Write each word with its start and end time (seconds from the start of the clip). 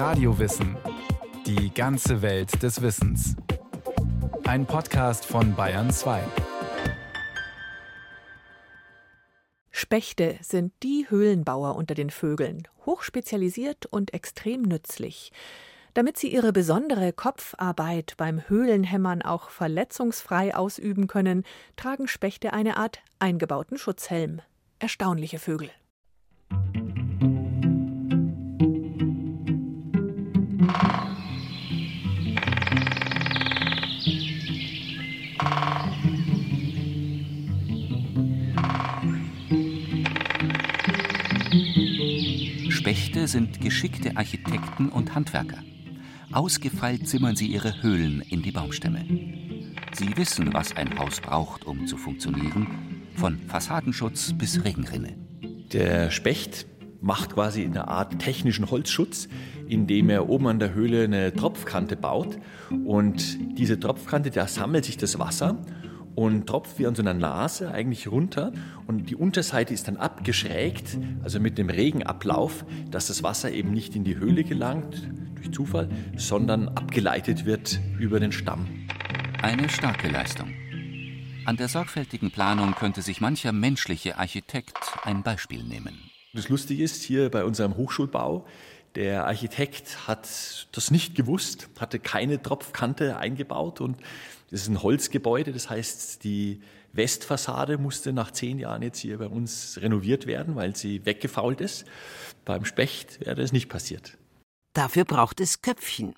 Radiowissen. 0.00 0.78
Die 1.44 1.74
ganze 1.74 2.22
Welt 2.22 2.62
des 2.62 2.80
Wissens. 2.80 3.36
Ein 4.44 4.64
Podcast 4.64 5.26
von 5.26 5.54
Bayern 5.54 5.90
2. 5.90 6.22
Spechte 9.70 10.38
sind 10.40 10.72
die 10.82 11.04
Höhlenbauer 11.10 11.76
unter 11.76 11.94
den 11.94 12.08
Vögeln, 12.08 12.66
hochspezialisiert 12.86 13.84
und 13.84 14.14
extrem 14.14 14.62
nützlich. 14.62 15.32
Damit 15.92 16.16
sie 16.16 16.32
ihre 16.32 16.54
besondere 16.54 17.12
Kopfarbeit 17.12 18.14
beim 18.16 18.48
Höhlenhämmern 18.48 19.20
auch 19.20 19.50
verletzungsfrei 19.50 20.54
ausüben 20.54 21.08
können, 21.08 21.44
tragen 21.76 22.08
Spechte 22.08 22.54
eine 22.54 22.78
Art 22.78 23.00
eingebauten 23.18 23.76
Schutzhelm. 23.76 24.40
Erstaunliche 24.78 25.38
Vögel. 25.38 25.70
Spechte 42.68 43.26
sind 43.26 43.60
geschickte 43.60 44.16
Architekten 44.16 44.88
und 44.88 45.16
Handwerker. 45.16 45.58
Ausgefeilt 46.30 47.08
zimmern 47.08 47.34
sie 47.34 47.48
ihre 47.48 47.82
Höhlen 47.82 48.22
in 48.30 48.42
die 48.42 48.52
Baumstämme. 48.52 49.04
Sie 49.92 50.16
wissen, 50.16 50.54
was 50.54 50.76
ein 50.76 50.96
Haus 50.96 51.20
braucht, 51.20 51.66
um 51.66 51.88
zu 51.88 51.96
funktionieren, 51.96 52.68
von 53.16 53.38
Fassadenschutz 53.48 54.32
bis 54.34 54.62
Regenrinne. 54.64 55.16
Der 55.72 56.12
Specht 56.12 56.66
macht 57.00 57.34
quasi 57.34 57.64
eine 57.64 57.88
Art 57.88 58.20
technischen 58.20 58.70
Holzschutz, 58.70 59.28
indem 59.66 60.08
er 60.08 60.28
oben 60.28 60.46
an 60.46 60.60
der 60.60 60.72
Höhle 60.72 61.04
eine 61.04 61.32
Tropfkante 61.34 61.96
baut. 61.96 62.38
Und 62.84 63.58
diese 63.58 63.80
Tropfkante, 63.80 64.30
da 64.30 64.46
sammelt 64.46 64.84
sich 64.84 64.98
das 64.98 65.18
Wasser 65.18 65.58
und 66.20 66.46
tropft 66.46 66.78
wie 66.78 66.86
an 66.86 66.94
so 66.94 67.00
einer 67.00 67.14
Nase 67.14 67.72
eigentlich 67.72 68.06
runter. 68.06 68.52
Und 68.86 69.08
die 69.08 69.16
Unterseite 69.16 69.72
ist 69.72 69.88
dann 69.88 69.96
abgeschrägt, 69.96 70.98
also 71.22 71.40
mit 71.40 71.56
dem 71.56 71.70
Regenablauf, 71.70 72.66
dass 72.90 73.06
das 73.06 73.22
Wasser 73.22 73.50
eben 73.50 73.72
nicht 73.72 73.96
in 73.96 74.04
die 74.04 74.18
Höhle 74.18 74.44
gelangt 74.44 75.08
durch 75.36 75.50
Zufall, 75.50 75.88
sondern 76.18 76.68
abgeleitet 76.68 77.46
wird 77.46 77.80
über 77.98 78.20
den 78.20 78.32
Stamm. 78.32 78.66
Eine 79.40 79.70
starke 79.70 80.08
Leistung. 80.08 80.52
An 81.46 81.56
der 81.56 81.68
sorgfältigen 81.68 82.30
Planung 82.30 82.74
könnte 82.74 83.00
sich 83.00 83.22
mancher 83.22 83.52
menschliche 83.52 84.18
Architekt 84.18 84.76
ein 85.04 85.22
Beispiel 85.22 85.64
nehmen. 85.64 85.98
Das 86.34 86.50
Lustige 86.50 86.82
ist, 86.84 87.02
hier 87.02 87.30
bei 87.30 87.44
unserem 87.44 87.78
Hochschulbau, 87.78 88.46
der 88.94 89.26
Architekt 89.26 90.08
hat 90.08 90.66
das 90.72 90.90
nicht 90.90 91.14
gewusst, 91.14 91.68
hatte 91.78 91.98
keine 91.98 92.42
Tropfkante 92.42 93.16
eingebaut 93.16 93.80
und 93.80 93.98
das 94.50 94.62
ist 94.62 94.68
ein 94.68 94.82
Holzgebäude, 94.82 95.52
das 95.52 95.70
heißt, 95.70 96.24
die 96.24 96.60
Westfassade 96.92 97.78
musste 97.78 98.12
nach 98.12 98.32
zehn 98.32 98.58
Jahren 98.58 98.82
jetzt 98.82 98.98
hier 98.98 99.18
bei 99.18 99.28
uns 99.28 99.78
renoviert 99.80 100.26
werden, 100.26 100.56
weil 100.56 100.74
sie 100.74 101.06
weggefault 101.06 101.60
ist. 101.60 101.84
Beim 102.44 102.64
Specht 102.64 103.20
wäre 103.20 103.36
das 103.36 103.52
nicht 103.52 103.68
passiert. 103.68 104.18
Dafür 104.72 105.04
braucht 105.04 105.40
es 105.40 105.62
Köpfchen. 105.62 106.14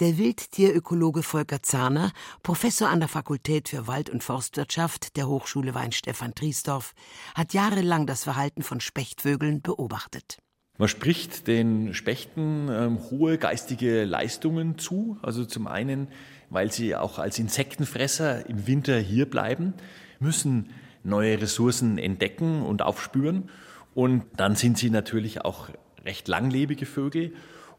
Der 0.00 0.18
Wildtierökologe 0.18 1.22
Volker 1.22 1.62
Zahner, 1.62 2.12
Professor 2.42 2.88
an 2.88 2.98
der 2.98 3.08
Fakultät 3.08 3.68
für 3.68 3.86
Wald- 3.86 4.10
und 4.10 4.24
Forstwirtschaft 4.24 5.16
der 5.16 5.28
Hochschule 5.28 5.74
Weinstefan 5.74 6.34
Triesdorf, 6.34 6.94
hat 7.34 7.54
jahrelang 7.54 8.06
das 8.06 8.24
Verhalten 8.24 8.62
von 8.62 8.80
Spechtvögeln 8.80 9.62
beobachtet. 9.62 10.38
Man 10.76 10.88
spricht 10.88 11.46
den 11.46 11.94
Spechten 11.94 12.68
ähm, 12.68 12.98
hohe 13.10 13.38
geistige 13.38 14.04
Leistungen 14.04 14.76
zu. 14.76 15.18
Also 15.22 15.44
zum 15.44 15.68
einen, 15.68 16.08
weil 16.50 16.72
sie 16.72 16.96
auch 16.96 17.20
als 17.20 17.38
Insektenfresser 17.38 18.48
im 18.48 18.66
Winter 18.66 18.98
hier 18.98 19.30
bleiben, 19.30 19.74
müssen 20.18 20.70
neue 21.04 21.40
Ressourcen 21.40 21.96
entdecken 21.96 22.62
und 22.62 22.82
aufspüren. 22.82 23.50
Und 23.94 24.24
dann 24.36 24.56
sind 24.56 24.76
sie 24.76 24.90
natürlich 24.90 25.44
auch 25.44 25.68
recht 26.04 26.26
langlebige 26.26 26.86
Vögel 26.86 27.34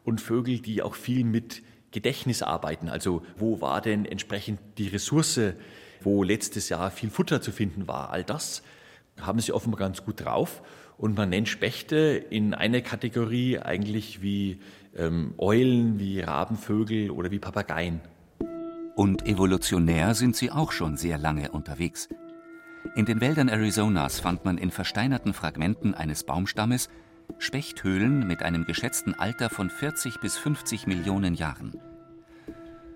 und 0.06 0.22
Vögel, 0.22 0.60
die 0.60 0.82
auch 0.82 0.96
viel 0.96 1.26
mit 1.26 1.64
Gedächtnis 1.92 2.44
arbeiten. 2.44 2.88
Also 2.88 3.24
wo 3.38 3.60
war 3.60 3.82
denn 3.82 4.06
entsprechend 4.06 4.60
die 4.78 4.88
Ressource, 4.88 5.40
wo 6.02 6.24
letztes 6.24 6.70
Jahr 6.70 6.92
viel 6.92 7.10
Futter 7.10 7.42
zu 7.42 7.52
finden 7.52 7.90
war? 7.90 8.12
All 8.12 8.24
das 8.24 8.64
haben 9.20 9.42
sie 9.42 9.52
offenbar 9.52 9.80
ganz 9.80 10.06
gut 10.06 10.24
drauf. 10.24 10.62
Und 10.98 11.18
man 11.18 11.30
nennt 11.30 11.50
Spechte 11.50 11.98
in 11.98 12.54
einer 12.54 12.82
Kategorie 12.82 13.60
eigentlich 13.60 14.22
wie 14.22 14.60
ähm, 14.96 15.34
Eulen, 15.38 16.00
wie 16.00 16.22
Rabenvögel 16.22 17.12
oder 17.12 17.32
wie 17.32 17.40
Papageien. 17.40 18.02
Und 18.96 19.28
evolutionär 19.28 20.16
sind 20.16 20.36
sie 20.36 20.52
auch 20.52 20.72
schon 20.72 20.96
sehr 20.96 21.18
lange 21.18 21.52
unterwegs. 21.52 22.08
In 22.96 23.06
den 23.06 23.20
Wäldern 23.20 23.50
Arizonas 23.50 24.22
fand 24.22 24.46
man 24.46 24.58
in 24.58 24.72
versteinerten 24.72 25.34
Fragmenten 25.34 25.94
eines 25.94 26.24
Baumstammes 26.24 26.90
Spechthöhlen 27.40 28.26
mit 28.26 28.44
einem 28.44 28.66
geschätzten 28.66 29.14
Alter 29.16 29.50
von 29.50 29.70
40 29.70 30.22
bis 30.22 30.38
50 30.38 30.88
Millionen 30.88 31.34
Jahren. 31.34 31.74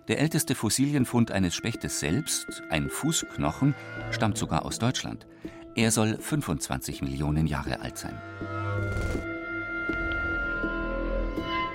Der 0.07 0.19
älteste 0.19 0.55
Fossilienfund 0.55 1.31
eines 1.31 1.53
Spechtes 1.53 1.99
selbst, 1.99 2.63
ein 2.69 2.89
Fußknochen, 2.89 3.75
stammt 4.11 4.37
sogar 4.37 4.65
aus 4.65 4.79
Deutschland. 4.79 5.27
Er 5.79 5.91
soll 5.91 6.17
25 6.19 7.01
Millionen 7.03 7.47
Jahre 7.47 7.79
alt 7.79 7.97
sein. 7.97 8.21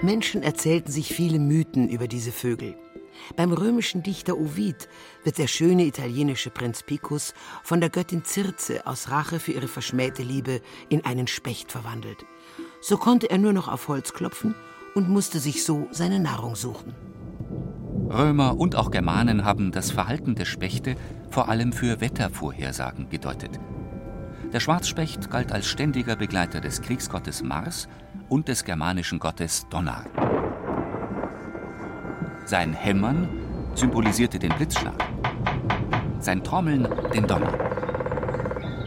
Menschen 0.03 0.43
erzählten 0.43 0.93
sich 0.93 1.09
viele 1.09 1.39
Mythen 1.39 1.89
über 1.89 2.07
diese 2.07 2.31
Vögel. 2.31 2.77
Beim 3.35 3.51
römischen 3.51 4.03
Dichter 4.03 4.37
Ovid 4.37 4.91
wird 5.23 5.39
der 5.39 5.47
schöne 5.47 5.87
italienische 5.87 6.51
Prinz 6.51 6.83
Picus 6.83 7.33
von 7.63 7.81
der 7.81 7.89
Göttin 7.89 8.25
Circe 8.27 8.87
aus 8.87 9.09
Rache 9.09 9.41
für 9.41 9.53
ihre 9.53 9.69
verschmähte 9.69 10.23
Liebe 10.23 10.61
in 10.91 11.07
einen 11.07 11.27
Specht 11.27 11.73
verwandelt. 11.73 12.27
So 12.83 12.99
konnte 12.99 13.31
er 13.31 13.39
nur 13.39 13.55
noch 13.55 13.69
auf 13.69 13.89
Holz 13.89 14.13
klopfen 14.13 14.55
und 14.95 15.09
musste 15.09 15.41
sich 15.41 15.65
so 15.65 15.89
seine 15.93 16.21
Nahrung 16.21 16.57
suchen. 16.57 16.95
Römer 18.11 18.59
und 18.59 18.77
auch 18.77 18.91
Germanen 18.91 19.47
haben 19.47 19.73
das 19.73 19.93
Verhalten 19.93 20.35
der 20.35 20.45
Spechte 20.45 20.95
vor 21.31 21.49
allem 21.49 21.73
für 21.73 22.03
Wettervorhersagen 22.03 23.09
gedeutet. 23.09 23.59
Der 24.55 24.61
Schwarzspecht 24.61 25.33
galt 25.33 25.51
als 25.51 25.67
ständiger 25.67 26.15
Begleiter 26.15 26.61
des 26.61 26.81
Kriegsgottes 26.81 27.43
Mars 27.43 27.89
und 28.29 28.47
des 28.47 28.65
germanischen 28.65 29.19
Gottes 29.19 29.67
Donner. 29.69 30.05
Sein 32.45 32.73
Hämmern 32.73 33.29
symbolisierte 33.75 34.39
den 34.39 34.55
Blitzschlag, 34.55 34.95
sein 36.21 36.45
Trommeln 36.45 36.87
den 37.13 37.27
Donner. 37.27 37.59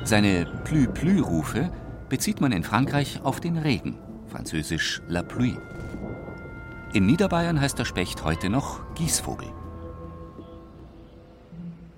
Seine 0.06 0.46
Plü-Plü-Rufe 0.64 1.70
bezieht 2.08 2.40
man 2.40 2.54
in 2.54 2.64
Frankreich 2.64 3.20
auf 3.26 3.42
den 3.42 3.58
Regen, 3.58 4.00
französisch 4.28 5.02
La 5.10 5.22
Pluie. 5.22 5.58
In 6.94 7.06
Niederbayern 7.06 7.60
heißt 7.60 7.78
der 7.78 7.84
Specht 7.84 8.24
heute 8.24 8.50
noch 8.50 8.80
Gießvogel. 8.96 9.50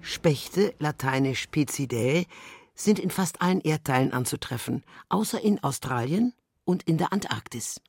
Spechte, 0.02 0.74
lateinisch 0.80 1.46
Picidae, 1.52 2.26
sind 2.80 3.00
in 3.00 3.10
fast 3.10 3.42
allen 3.42 3.62
Erdteilen 3.62 4.14
anzutreffen, 4.14 4.84
außer 5.10 5.42
in 5.42 5.62
Australien 5.64 6.34
und 6.64 6.84
in 6.84 6.98
der 6.98 7.12
Antarktis. 7.14 7.82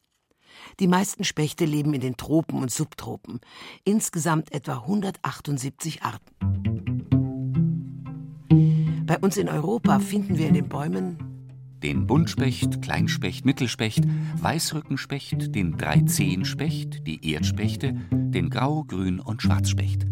Die 0.81 0.89
meisten 0.89 1.25
Spechte 1.25 1.65
leben 1.65 1.95
in 1.95 2.01
den 2.01 2.17
Tropen 2.17 2.61
und 2.61 2.71
Subtropen, 2.71 3.41
insgesamt 3.85 4.53
etwa 4.53 4.79
178 4.79 6.03
Arten. 6.03 6.35
Bei 9.07 9.19
uns 9.19 9.37
in 9.37 9.49
Europa 9.49 10.01
finden 10.01 10.39
wir 10.39 10.49
in 10.49 10.55
den 10.55 10.69
Bäumen 10.69 11.31
den 11.83 12.07
Buntspecht, 12.07 12.83
Kleinspecht, 12.83 13.47
Mittelspecht, 13.47 14.05
Weißrückenspecht, 14.37 15.55
den 15.55 15.79
Dreizehenspecht, 15.79 17.07
die 17.07 17.33
Erdspechte, 17.33 17.95
den 18.11 18.51
Grau-, 18.51 18.85
Grün- 18.85 19.21
und 19.21 19.41
Schwarzspecht. 19.41 20.10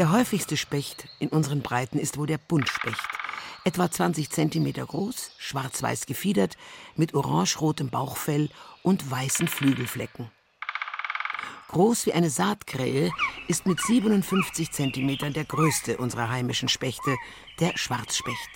Der 0.00 0.12
häufigste 0.12 0.56
Specht 0.56 1.08
in 1.18 1.28
unseren 1.28 1.60
Breiten 1.60 1.98
ist 1.98 2.16
wohl 2.16 2.26
der 2.26 2.38
Buntspecht. 2.38 3.06
Etwa 3.66 3.90
20 3.90 4.30
cm 4.30 4.72
groß, 4.72 5.32
schwarz-weiß 5.36 6.06
gefiedert, 6.06 6.56
mit 6.96 7.12
orange-rotem 7.12 7.90
Bauchfell 7.90 8.48
und 8.82 9.10
weißen 9.10 9.46
Flügelflecken. 9.46 10.30
Groß 11.68 12.06
wie 12.06 12.14
eine 12.14 12.30
Saatkrähe 12.30 13.10
ist 13.46 13.66
mit 13.66 13.78
57 13.78 14.72
cm 14.72 15.34
der 15.34 15.44
größte 15.44 15.98
unserer 15.98 16.30
heimischen 16.30 16.70
Spechte, 16.70 17.14
der 17.58 17.76
Schwarzspecht. 17.76 18.48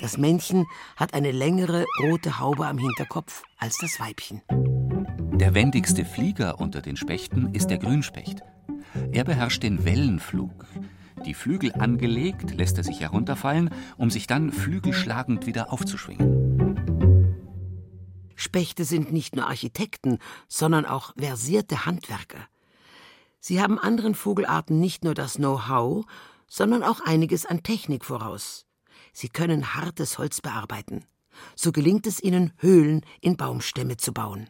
Das 0.00 0.16
Männchen 0.16 0.64
hat 0.96 1.12
eine 1.12 1.30
längere 1.30 1.84
rote 2.04 2.38
Haube 2.38 2.66
am 2.66 2.78
Hinterkopf 2.78 3.42
als 3.58 3.76
das 3.76 4.00
Weibchen. 4.00 4.40
Der 4.48 5.52
wendigste 5.52 6.06
Flieger 6.06 6.58
unter 6.58 6.80
den 6.80 6.96
Spechten 6.96 7.52
ist 7.52 7.68
der 7.68 7.76
Grünspecht. 7.76 8.40
Er 9.12 9.24
beherrscht 9.24 9.62
den 9.62 9.84
Wellenflug. 9.84 10.66
Die 11.26 11.34
Flügel 11.34 11.72
angelegt, 11.72 12.54
lässt 12.56 12.78
er 12.78 12.84
sich 12.84 13.00
herunterfallen, 13.00 13.70
um 13.96 14.10
sich 14.10 14.26
dann 14.26 14.52
flügelschlagend 14.52 15.46
wieder 15.46 15.72
aufzuschwingen. 15.72 16.50
Spechte 18.34 18.84
sind 18.84 19.12
nicht 19.12 19.36
nur 19.36 19.46
Architekten, 19.46 20.18
sondern 20.48 20.86
auch 20.86 21.12
versierte 21.18 21.84
Handwerker. 21.84 22.38
Sie 23.38 23.60
haben 23.60 23.78
anderen 23.78 24.14
Vogelarten 24.14 24.80
nicht 24.80 25.04
nur 25.04 25.14
das 25.14 25.34
Know-how, 25.34 26.06
sondern 26.46 26.82
auch 26.82 27.00
einiges 27.00 27.44
an 27.44 27.62
Technik 27.62 28.04
voraus. 28.04 28.66
Sie 29.12 29.28
können 29.28 29.74
hartes 29.74 30.18
Holz 30.18 30.40
bearbeiten. 30.40 31.04
So 31.54 31.72
gelingt 31.72 32.06
es 32.06 32.22
ihnen, 32.22 32.52
Höhlen 32.56 33.04
in 33.20 33.36
Baumstämme 33.36 33.96
zu 33.96 34.12
bauen. 34.12 34.48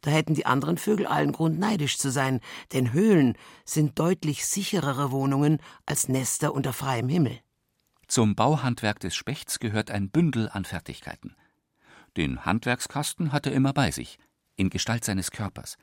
Da 0.00 0.10
hätten 0.10 0.34
die 0.34 0.46
anderen 0.46 0.78
Vögel 0.78 1.06
allen 1.06 1.32
Grund 1.32 1.58
neidisch 1.58 1.98
zu 1.98 2.10
sein, 2.10 2.40
denn 2.72 2.92
Höhlen 2.92 3.36
sind 3.64 3.98
deutlich 3.98 4.46
sicherere 4.46 5.10
Wohnungen 5.10 5.58
als 5.86 6.08
Nester 6.08 6.54
unter 6.54 6.72
freiem 6.72 7.08
Himmel. 7.08 7.38
Zum 8.06 8.34
Bauhandwerk 8.34 8.98
des 8.98 9.14
Spechts 9.14 9.60
gehört 9.60 9.90
ein 9.90 10.10
Bündel 10.10 10.48
an 10.48 10.64
Fertigkeiten. 10.64 11.36
Den 12.16 12.44
Handwerkskasten 12.44 13.32
hat 13.32 13.46
er 13.46 13.52
immer 13.52 13.72
bei 13.72 13.90
sich, 13.90 14.18
in 14.56 14.68
Gestalt 14.68 15.04
seines 15.04 15.30
Körpers, 15.30 15.76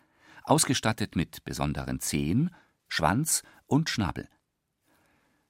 ausgestattet 0.43 1.15
mit 1.15 1.43
besonderen 1.45 1.99
Zehen, 1.99 2.53
Schwanz 2.87 3.43
und 3.65 3.89
Schnabel. 3.89 4.27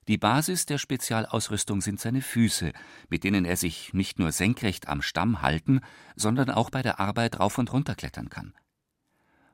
Die 0.07 0.17
Basis 0.17 0.65
der 0.65 0.77
Spezialausrüstung 0.77 1.81
sind 1.81 1.99
seine 1.99 2.21
Füße, 2.21 2.71
mit 3.09 3.25
denen 3.25 3.43
er 3.43 3.57
sich 3.57 3.93
nicht 3.93 4.19
nur 4.19 4.31
senkrecht 4.31 4.87
am 4.87 5.01
Stamm 5.01 5.41
halten, 5.41 5.81
sondern 6.15 6.49
auch 6.49 6.69
bei 6.69 6.81
der 6.81 7.01
Arbeit 7.01 7.41
rauf 7.41 7.57
und 7.57 7.73
runter 7.73 7.93
klettern 7.93 8.29
kann. 8.29 8.53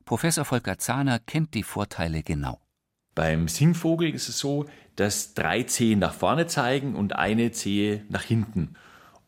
Professor 0.06 0.46
Volker 0.46 0.78
Zahner 0.78 1.18
kennt 1.18 1.56
die 1.56 1.64
Vorteile 1.64 2.22
genau. 2.22 2.60
Beim 3.16 3.48
Singvogel 3.48 4.14
ist 4.14 4.30
es 4.30 4.38
so, 4.38 4.68
dass 4.96 5.34
drei 5.34 5.64
Zehen 5.64 5.98
nach 5.98 6.14
vorne 6.14 6.46
zeigen 6.46 6.96
und 6.96 7.16
eine 7.16 7.52
Zehe 7.52 8.06
nach 8.10 8.24
hinten. 8.24 8.76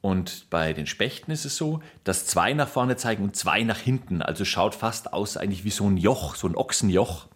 Und 0.02 0.48
bei 0.52 0.74
den 0.74 0.86
Spechten 0.86 1.32
ist 1.32 1.46
es 1.46 1.58
so, 1.58 1.82
dass 2.04 2.28
zwei 2.28 2.54
nach 2.54 2.68
vorne 2.68 2.98
zeigen 2.98 3.24
und 3.24 3.36
zwei 3.36 3.64
nach 3.64 3.80
hinten. 3.80 4.22
Also 4.22 4.46
schaut 4.46 4.76
fast 4.76 5.14
aus 5.14 5.38
eigentlich 5.38 5.64
wie 5.64 5.72
so 5.72 5.90
ein 5.90 5.98
Joch, 5.98 6.36
so 6.36 6.48
ein 6.48 6.56
Ochsenjoch. 6.56 7.28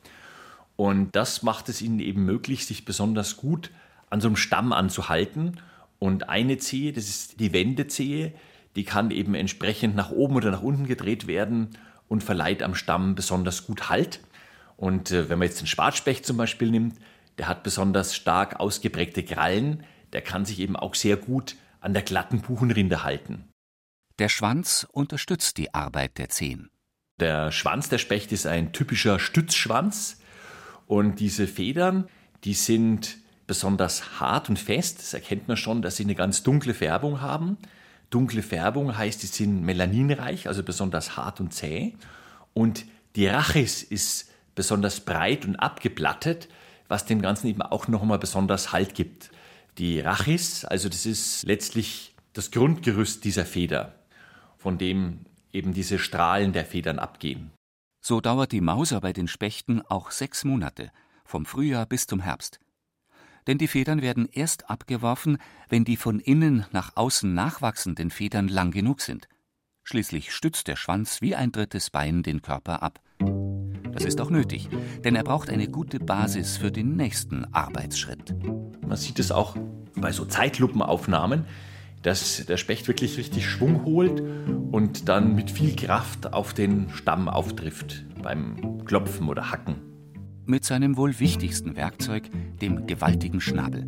Und 0.75 1.15
das 1.15 1.41
macht 1.41 1.69
es 1.69 1.81
ihnen 1.81 1.99
eben 1.99 2.23
möglich, 2.23 2.67
sich 2.67 2.85
besonders 2.85 3.37
gut 3.37 3.71
an 4.09 4.21
so 4.21 4.27
einem 4.27 4.35
Stamm 4.35 4.73
anzuhalten. 4.73 5.59
Und 5.99 6.29
eine 6.29 6.57
Zehe, 6.57 6.93
das 6.93 7.09
ist 7.09 7.39
die 7.39 7.53
Wendezehe, 7.53 8.33
die 8.75 8.83
kann 8.83 9.11
eben 9.11 9.35
entsprechend 9.35 9.95
nach 9.95 10.11
oben 10.11 10.35
oder 10.35 10.51
nach 10.51 10.61
unten 10.61 10.85
gedreht 10.85 11.27
werden 11.27 11.69
und 12.07 12.23
verleiht 12.23 12.63
am 12.63 12.75
Stamm 12.75 13.15
besonders 13.15 13.65
gut 13.65 13.89
Halt. 13.89 14.21
Und 14.77 15.11
äh, 15.11 15.29
wenn 15.29 15.39
man 15.39 15.47
jetzt 15.47 15.59
den 15.59 15.67
Schwarzspecht 15.67 16.25
zum 16.25 16.37
Beispiel 16.37 16.71
nimmt, 16.71 16.97
der 17.37 17.47
hat 17.47 17.63
besonders 17.63 18.15
stark 18.15 18.59
ausgeprägte 18.59 19.23
Krallen, 19.23 19.83
der 20.13 20.21
kann 20.21 20.45
sich 20.45 20.59
eben 20.59 20.75
auch 20.75 20.95
sehr 20.95 21.17
gut 21.17 21.55
an 21.81 21.93
der 21.93 22.03
glatten 22.03 22.41
Buchenrinde 22.41 23.03
halten. 23.03 23.49
Der 24.19 24.29
Schwanz 24.29 24.85
unterstützt 24.91 25.57
die 25.57 25.73
Arbeit 25.73 26.17
der 26.17 26.29
Zehen. 26.29 26.69
Der 27.19 27.51
Schwanz 27.51 27.89
der 27.89 27.97
Specht 27.97 28.31
ist 28.31 28.45
ein 28.45 28.73
typischer 28.73 29.19
Stützschwanz. 29.19 30.21
Und 30.87 31.19
diese 31.19 31.47
Federn, 31.47 32.09
die 32.43 32.53
sind 32.53 33.17
besonders 33.49 34.19
hart 34.19 34.47
und 34.47 34.59
fest. 34.59 34.99
Das 34.99 35.13
erkennt 35.15 35.47
man 35.47 35.57
schon, 35.57 35.81
dass 35.81 35.97
sie 35.97 36.03
eine 36.03 36.13
ganz 36.13 36.43
dunkle 36.43 36.75
Färbung 36.75 37.19
haben. 37.19 37.57
Dunkle 38.11 38.43
Färbung 38.43 38.95
heißt, 38.95 39.21
sie 39.21 39.27
sind 39.27 39.63
melaninreich, 39.63 40.47
also 40.47 40.61
besonders 40.61 41.17
hart 41.17 41.39
und 41.39 41.51
zäh. 41.51 41.95
Und 42.53 42.85
die 43.15 43.25
Rachis 43.25 43.81
ist 43.81 44.29
besonders 44.53 44.99
breit 44.99 45.45
und 45.45 45.55
abgeplattet, 45.55 46.47
was 46.87 47.05
dem 47.05 47.23
Ganzen 47.23 47.47
eben 47.47 47.63
auch 47.63 47.87
nochmal 47.87 48.19
besonders 48.19 48.71
Halt 48.71 48.93
gibt. 48.93 49.31
Die 49.79 49.99
Rachis, 49.99 50.63
also 50.63 50.87
das 50.87 51.07
ist 51.07 51.43
letztlich 51.43 52.13
das 52.33 52.51
Grundgerüst 52.51 53.23
dieser 53.25 53.45
Feder, 53.45 53.95
von 54.57 54.77
dem 54.77 55.25
eben 55.51 55.73
diese 55.73 55.97
Strahlen 55.97 56.53
der 56.53 56.65
Federn 56.65 56.99
abgehen. 56.99 57.49
So 57.99 58.21
dauert 58.21 58.51
die 58.51 58.61
Mauser 58.61 59.01
bei 59.01 59.11
den 59.11 59.27
Spechten 59.27 59.81
auch 59.81 60.11
sechs 60.11 60.43
Monate, 60.43 60.91
vom 61.25 61.47
Frühjahr 61.47 61.87
bis 61.87 62.05
zum 62.05 62.19
Herbst. 62.19 62.59
Denn 63.47 63.57
die 63.57 63.67
Federn 63.67 64.01
werden 64.01 64.27
erst 64.31 64.69
abgeworfen, 64.69 65.37
wenn 65.69 65.85
die 65.85 65.97
von 65.97 66.19
innen 66.19 66.65
nach 66.71 66.95
außen 66.95 67.33
nachwachsenden 67.33 68.09
Federn 68.09 68.47
lang 68.47 68.71
genug 68.71 69.01
sind. 69.01 69.27
Schließlich 69.83 70.33
stützt 70.33 70.67
der 70.67 70.75
Schwanz 70.75 71.21
wie 71.21 71.35
ein 71.35 71.51
drittes 71.51 71.89
Bein 71.89 72.21
den 72.21 72.41
Körper 72.41 72.83
ab. 72.83 72.99
Das 73.91 74.05
ist 74.05 74.21
auch 74.21 74.29
nötig, 74.29 74.69
denn 75.03 75.15
er 75.15 75.23
braucht 75.23 75.49
eine 75.49 75.67
gute 75.67 75.99
Basis 75.99 76.57
für 76.57 76.71
den 76.71 76.95
nächsten 76.95 77.45
Arbeitsschritt. 77.53 78.35
Man 78.85 78.97
sieht 78.97 79.19
es 79.19 79.31
auch 79.31 79.55
bei 79.95 80.11
so 80.11 80.25
Zeitlupenaufnahmen, 80.25 81.45
dass 82.03 82.45
der 82.45 82.57
Specht 82.57 82.87
wirklich 82.87 83.17
richtig 83.17 83.49
Schwung 83.49 83.83
holt 83.83 84.21
und 84.71 85.09
dann 85.09 85.35
mit 85.35 85.51
viel 85.51 85.75
Kraft 85.75 86.33
auf 86.33 86.53
den 86.53 86.89
Stamm 86.91 87.27
auftrifft 87.27 88.05
beim 88.21 88.85
Klopfen 88.85 89.27
oder 89.27 89.51
Hacken. 89.51 89.88
Mit 90.49 90.65
seinem 90.65 90.97
wohl 90.97 91.19
wichtigsten 91.19 91.75
Werkzeug, 91.75 92.27
dem 92.59 92.87
gewaltigen 92.87 93.39
Schnabel. 93.39 93.85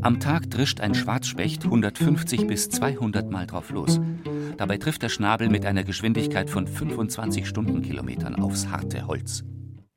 Am 0.00 0.20
Tag 0.20 0.48
drischt 0.48 0.78
ein 0.78 0.94
Schwarzspecht 0.94 1.64
150 1.64 2.46
bis 2.46 2.68
200 2.68 3.28
Mal 3.32 3.48
drauf 3.48 3.70
los. 3.70 3.98
Dabei 4.58 4.78
trifft 4.78 5.02
der 5.02 5.08
Schnabel 5.08 5.48
mit 5.48 5.66
einer 5.66 5.82
Geschwindigkeit 5.82 6.50
von 6.50 6.68
25 6.68 7.48
Stundenkilometern 7.48 8.36
aufs 8.36 8.68
harte 8.68 9.08
Holz. 9.08 9.42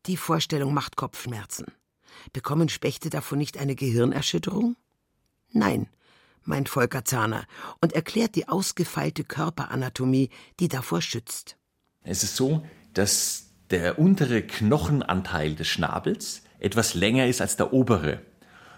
Die 0.07 0.17
Vorstellung 0.17 0.73
macht 0.73 0.95
Kopfschmerzen. 0.95 1.67
Bekommen 2.33 2.69
Spechte 2.69 3.11
davon 3.11 3.37
nicht 3.37 3.59
eine 3.59 3.75
Gehirnerschütterung? 3.75 4.75
Nein, 5.51 5.87
meint 6.45 6.67
Volker 6.67 7.05
Zahner 7.05 7.45
und 7.79 7.93
erklärt 7.93 8.33
die 8.33 8.47
ausgefeilte 8.47 9.23
Körperanatomie, 9.23 10.31
die 10.59 10.67
davor 10.67 11.03
schützt. 11.03 11.57
Es 12.01 12.23
ist 12.23 12.35
so, 12.35 12.63
dass 12.95 13.48
der 13.71 13.99
untere 13.99 14.41
Knochenanteil 14.41 15.55
des 15.55 15.67
Schnabels 15.67 16.43
etwas 16.59 16.93
länger 16.93 17.27
ist 17.27 17.41
als 17.41 17.55
der 17.57 17.73
obere. 17.73 18.19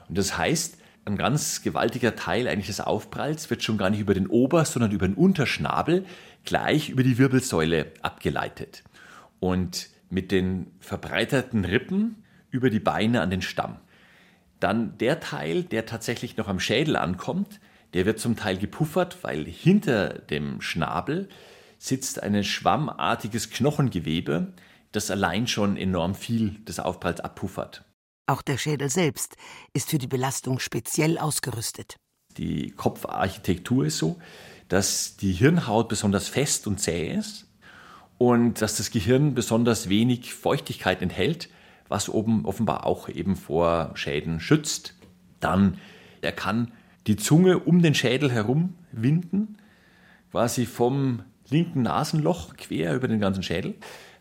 Und 0.07 0.17
das 0.17 0.37
heißt, 0.37 0.77
ein 1.05 1.17
ganz 1.17 1.63
gewaltiger 1.63 2.15
Teil 2.15 2.47
eigentlich 2.47 2.67
des 2.67 2.81
Aufpralls 2.81 3.49
wird 3.49 3.63
schon 3.63 3.77
gar 3.77 3.89
nicht 3.89 4.01
über 4.01 4.13
den 4.13 4.27
Ober-, 4.27 4.65
sondern 4.65 4.91
über 4.91 5.07
den 5.07 5.15
Unterschnabel 5.15 6.05
gleich 6.43 6.89
über 6.89 7.03
die 7.03 7.17
Wirbelsäule 7.17 7.91
abgeleitet. 8.01 8.83
Und 9.39 9.89
mit 10.09 10.31
den 10.31 10.67
verbreiterten 10.79 11.65
Rippen 11.65 12.23
über 12.51 12.69
die 12.69 12.79
Beine 12.79 13.21
an 13.21 13.29
den 13.29 13.41
Stamm. 13.41 13.77
Dann 14.59 14.97
der 14.99 15.19
Teil, 15.19 15.63
der 15.63 15.85
tatsächlich 15.85 16.37
noch 16.37 16.47
am 16.47 16.59
Schädel 16.59 16.97
ankommt, 16.97 17.59
der 17.93 18.05
wird 18.05 18.19
zum 18.19 18.35
Teil 18.35 18.57
gepuffert, 18.57 19.17
weil 19.23 19.45
hinter 19.45 20.09
dem 20.09 20.61
Schnabel 20.61 21.29
sitzt 21.79 22.21
ein 22.21 22.43
schwammartiges 22.43 23.49
Knochengewebe, 23.49 24.53
das 24.91 25.11
allein 25.11 25.47
schon 25.47 25.77
enorm 25.77 26.15
viel 26.15 26.59
des 26.65 26.79
Aufpralls 26.79 27.19
abpuffert. 27.19 27.85
Auch 28.27 28.41
der 28.41 28.57
Schädel 28.57 28.89
selbst 28.89 29.35
ist 29.73 29.89
für 29.89 29.97
die 29.97 30.07
Belastung 30.07 30.59
speziell 30.59 31.17
ausgerüstet. 31.17 31.97
Die 32.37 32.71
Kopfarchitektur 32.71 33.85
ist 33.85 33.97
so, 33.97 34.19
dass 34.69 35.17
die 35.17 35.33
Hirnhaut 35.33 35.89
besonders 35.89 36.29
fest 36.29 36.65
und 36.65 36.79
zäh 36.79 37.11
ist 37.11 37.47
und 38.17 38.61
dass 38.61 38.77
das 38.77 38.91
Gehirn 38.91 39.33
besonders 39.33 39.89
wenig 39.89 40.33
Feuchtigkeit 40.33 41.01
enthält, 41.01 41.49
was 41.89 42.07
oben 42.07 42.45
offenbar 42.45 42.85
auch 42.85 43.09
eben 43.09 43.35
vor 43.35 43.91
Schäden 43.95 44.39
schützt. 44.39 44.95
Dann, 45.41 45.77
er 46.21 46.31
kann 46.31 46.71
die 47.07 47.17
Zunge 47.17 47.59
um 47.59 47.81
den 47.81 47.95
Schädel 47.95 48.31
herum 48.31 48.75
winden, 48.91 49.57
quasi 50.31 50.65
vom 50.65 51.23
linken 51.49 51.81
Nasenloch 51.81 52.55
quer 52.55 52.95
über 52.95 53.07
den 53.07 53.19
ganzen 53.19 53.43
Schädel. 53.43 53.75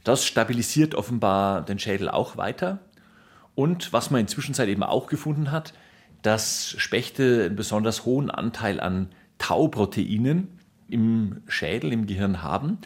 Das 0.05 0.25
stabilisiert 0.25 0.95
offenbar 0.95 1.65
den 1.65 1.79
Schädel 1.79 2.09
auch 2.09 2.37
weiter. 2.37 2.79
Und 3.55 3.93
was 3.93 4.11
man 4.11 4.23
inzwischen 4.23 4.55
eben 4.69 4.83
auch 4.83 5.07
gefunden 5.07 5.51
hat, 5.51 5.75
dass 6.23 6.75
Spechte 6.79 7.45
einen 7.47 7.57
besonders 7.57 8.05
hohen 8.05 8.31
Anteil 8.31 8.81
an 8.81 9.11
Tauproteinen 9.39 10.59
im 10.89 11.43
Schädel, 11.47 11.93
im 11.93 12.07
Gehirn 12.07 12.43
haben 12.43 12.79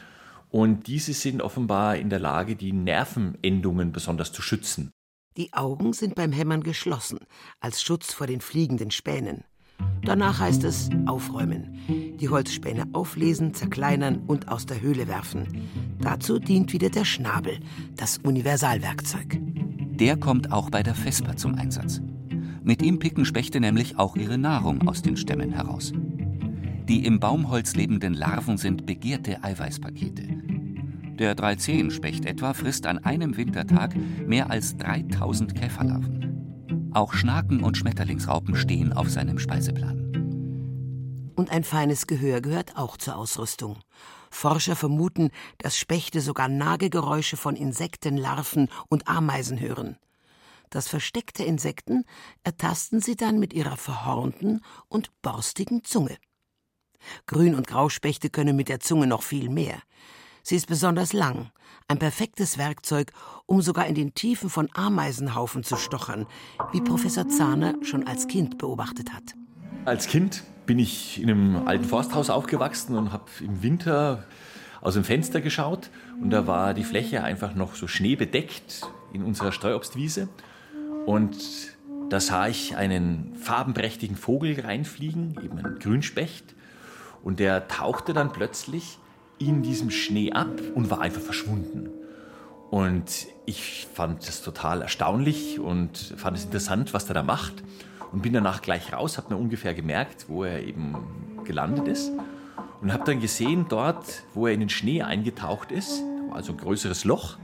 und 0.50 0.86
diese 0.86 1.14
sind 1.14 1.42
offenbar 1.42 1.96
in 1.96 2.10
der 2.10 2.20
Lage, 2.20 2.54
die 2.54 2.72
Nervenendungen 2.72 3.90
besonders 3.90 4.32
zu 4.32 4.40
schützen. 4.40 4.92
Die 5.36 5.52
Augen 5.52 5.92
sind 5.92 6.14
beim 6.14 6.30
Hämmern 6.30 6.62
geschlossen, 6.62 7.18
als 7.58 7.82
Schutz 7.82 8.12
vor 8.12 8.28
den 8.28 8.40
fliegenden 8.40 8.92
Spänen. 8.92 9.42
Danach 10.04 10.40
heißt 10.40 10.64
es 10.64 10.90
aufräumen, 11.06 11.78
die 12.20 12.28
Holzspäne 12.28 12.86
auflesen, 12.92 13.54
zerkleinern 13.54 14.22
und 14.26 14.48
aus 14.48 14.66
der 14.66 14.80
Höhle 14.80 15.08
werfen. 15.08 15.46
Dazu 16.00 16.38
dient 16.38 16.72
wieder 16.72 16.90
der 16.90 17.04
Schnabel, 17.04 17.58
das 17.96 18.18
Universalwerkzeug. 18.18 19.38
Der 19.94 20.16
kommt 20.16 20.52
auch 20.52 20.70
bei 20.70 20.82
der 20.82 20.94
Vesper 20.94 21.36
zum 21.36 21.54
Einsatz. 21.54 22.02
Mit 22.62 22.82
ihm 22.82 22.98
picken 22.98 23.24
Spechte 23.24 23.60
nämlich 23.60 23.98
auch 23.98 24.16
ihre 24.16 24.38
Nahrung 24.38 24.86
aus 24.88 25.02
den 25.02 25.16
Stämmen 25.16 25.52
heraus. 25.52 25.92
Die 26.88 27.06
im 27.06 27.18
Baumholz 27.18 27.74
lebenden 27.74 28.12
Larven 28.12 28.58
sind 28.58 28.84
begehrte 28.84 29.42
Eiweißpakete. 29.42 30.22
Der 31.18 31.34
Dreizehenspecht 31.34 32.26
etwa 32.26 32.52
frisst 32.52 32.86
an 32.86 32.98
einem 32.98 33.36
Wintertag 33.36 33.94
mehr 34.26 34.50
als 34.50 34.76
3000 34.76 35.54
Käferlarven. 35.54 36.23
Auch 36.94 37.12
Schnaken 37.12 37.64
und 37.64 37.76
Schmetterlingsraupen 37.76 38.54
stehen 38.54 38.92
auf 38.92 39.10
seinem 39.10 39.40
Speiseplan. 39.40 41.32
Und 41.34 41.50
ein 41.50 41.64
feines 41.64 42.06
Gehör 42.06 42.40
gehört 42.40 42.76
auch 42.76 42.96
zur 42.96 43.16
Ausrüstung. 43.16 43.80
Forscher 44.30 44.76
vermuten, 44.76 45.30
dass 45.58 45.76
Spechte 45.76 46.20
sogar 46.20 46.48
Nagegeräusche 46.48 47.36
von 47.36 47.56
Insektenlarven 47.56 48.68
und 48.88 49.08
Ameisen 49.08 49.58
hören. 49.58 49.96
Das 50.70 50.86
versteckte 50.86 51.42
Insekten 51.42 52.04
ertasten 52.44 53.00
sie 53.00 53.16
dann 53.16 53.40
mit 53.40 53.52
ihrer 53.52 53.76
verhornten 53.76 54.60
und 54.86 55.10
borstigen 55.20 55.82
Zunge. 55.82 56.16
Grün- 57.26 57.56
und 57.56 57.66
Grauspechte 57.66 58.30
können 58.30 58.54
mit 58.54 58.68
der 58.68 58.78
Zunge 58.78 59.08
noch 59.08 59.24
viel 59.24 59.48
mehr. 59.48 59.82
Sie 60.46 60.56
ist 60.56 60.66
besonders 60.66 61.14
lang, 61.14 61.50
ein 61.88 61.98
perfektes 61.98 62.58
Werkzeug, 62.58 63.12
um 63.46 63.62
sogar 63.62 63.86
in 63.86 63.94
den 63.94 64.12
Tiefen 64.12 64.50
von 64.50 64.68
Ameisenhaufen 64.74 65.64
zu 65.64 65.76
stochern, 65.76 66.26
wie 66.70 66.82
Professor 66.82 67.26
Zahner 67.30 67.76
schon 67.80 68.06
als 68.06 68.28
Kind 68.28 68.58
beobachtet 68.58 69.14
hat. 69.14 69.22
Als 69.86 70.06
Kind 70.06 70.44
bin 70.66 70.78
ich 70.78 71.22
in 71.22 71.30
einem 71.30 71.66
alten 71.66 71.84
Forsthaus 71.84 72.28
aufgewachsen 72.28 72.94
und 72.94 73.10
habe 73.10 73.24
im 73.40 73.62
Winter 73.62 74.24
aus 74.82 74.92
dem 74.92 75.04
Fenster 75.04 75.40
geschaut. 75.40 75.88
Und 76.20 76.28
da 76.28 76.46
war 76.46 76.74
die 76.74 76.84
Fläche 76.84 77.24
einfach 77.24 77.54
noch 77.54 77.74
so 77.74 77.88
schneebedeckt 77.88 78.86
in 79.14 79.24
unserer 79.24 79.50
Streuobstwiese. 79.50 80.28
Und 81.06 81.38
da 82.10 82.20
sah 82.20 82.48
ich 82.48 82.76
einen 82.76 83.34
farbenprächtigen 83.36 84.16
Vogel 84.16 84.60
reinfliegen, 84.60 85.40
eben 85.42 85.56
einen 85.56 85.78
Grünspecht. 85.78 86.54
Und 87.22 87.40
der 87.40 87.66
tauchte 87.66 88.12
dann 88.12 88.30
plötzlich 88.30 88.98
in 89.38 89.62
diesem 89.62 89.90
Schnee 89.90 90.32
ab 90.32 90.60
und 90.74 90.90
war 90.90 91.00
einfach 91.00 91.20
verschwunden. 91.20 91.90
Und 92.70 93.26
ich 93.46 93.86
fand 93.92 94.26
das 94.26 94.42
total 94.42 94.82
erstaunlich 94.82 95.60
und 95.60 95.96
fand 96.16 96.36
es 96.36 96.44
interessant, 96.44 96.94
was 96.94 97.06
der 97.06 97.14
da 97.14 97.22
macht 97.22 97.62
und 98.12 98.22
bin 98.22 98.32
danach 98.32 98.62
gleich 98.62 98.92
raus, 98.92 99.18
habe 99.18 99.34
mir 99.34 99.40
ungefähr 99.40 99.74
gemerkt, 99.74 100.26
wo 100.28 100.44
er 100.44 100.62
eben 100.62 100.96
gelandet 101.44 101.88
ist 101.88 102.10
und 102.80 102.92
habe 102.92 103.04
dann 103.04 103.20
gesehen, 103.20 103.66
dort, 103.68 104.22
wo 104.34 104.46
er 104.46 104.52
in 104.52 104.60
den 104.60 104.68
Schnee 104.68 105.02
eingetaucht 105.02 105.72
ist, 105.72 106.02
also 106.32 106.52
ein 106.52 106.58
größeres 106.58 107.04
Loch, 107.04 107.36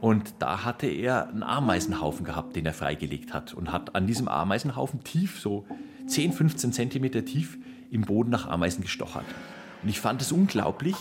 und 0.00 0.34
da 0.40 0.64
hatte 0.64 0.88
er 0.88 1.28
einen 1.28 1.44
Ameisenhaufen 1.44 2.24
gehabt, 2.24 2.56
den 2.56 2.66
er 2.66 2.72
freigelegt 2.72 3.32
hat 3.32 3.54
und 3.54 3.70
hat 3.70 3.94
an 3.94 4.08
diesem 4.08 4.26
Ameisenhaufen 4.26 5.04
tief, 5.04 5.38
so 5.38 5.64
10, 6.08 6.32
15 6.32 6.72
Zentimeter 6.72 7.24
tief, 7.24 7.56
im 7.92 8.02
Boden 8.02 8.30
nach 8.30 8.48
Ameisen 8.48 8.82
gestochert. 8.82 9.24
Und 9.82 9.88
ich 9.88 10.00
fand 10.00 10.20
es 10.20 10.32
unglaublich, 10.32 10.96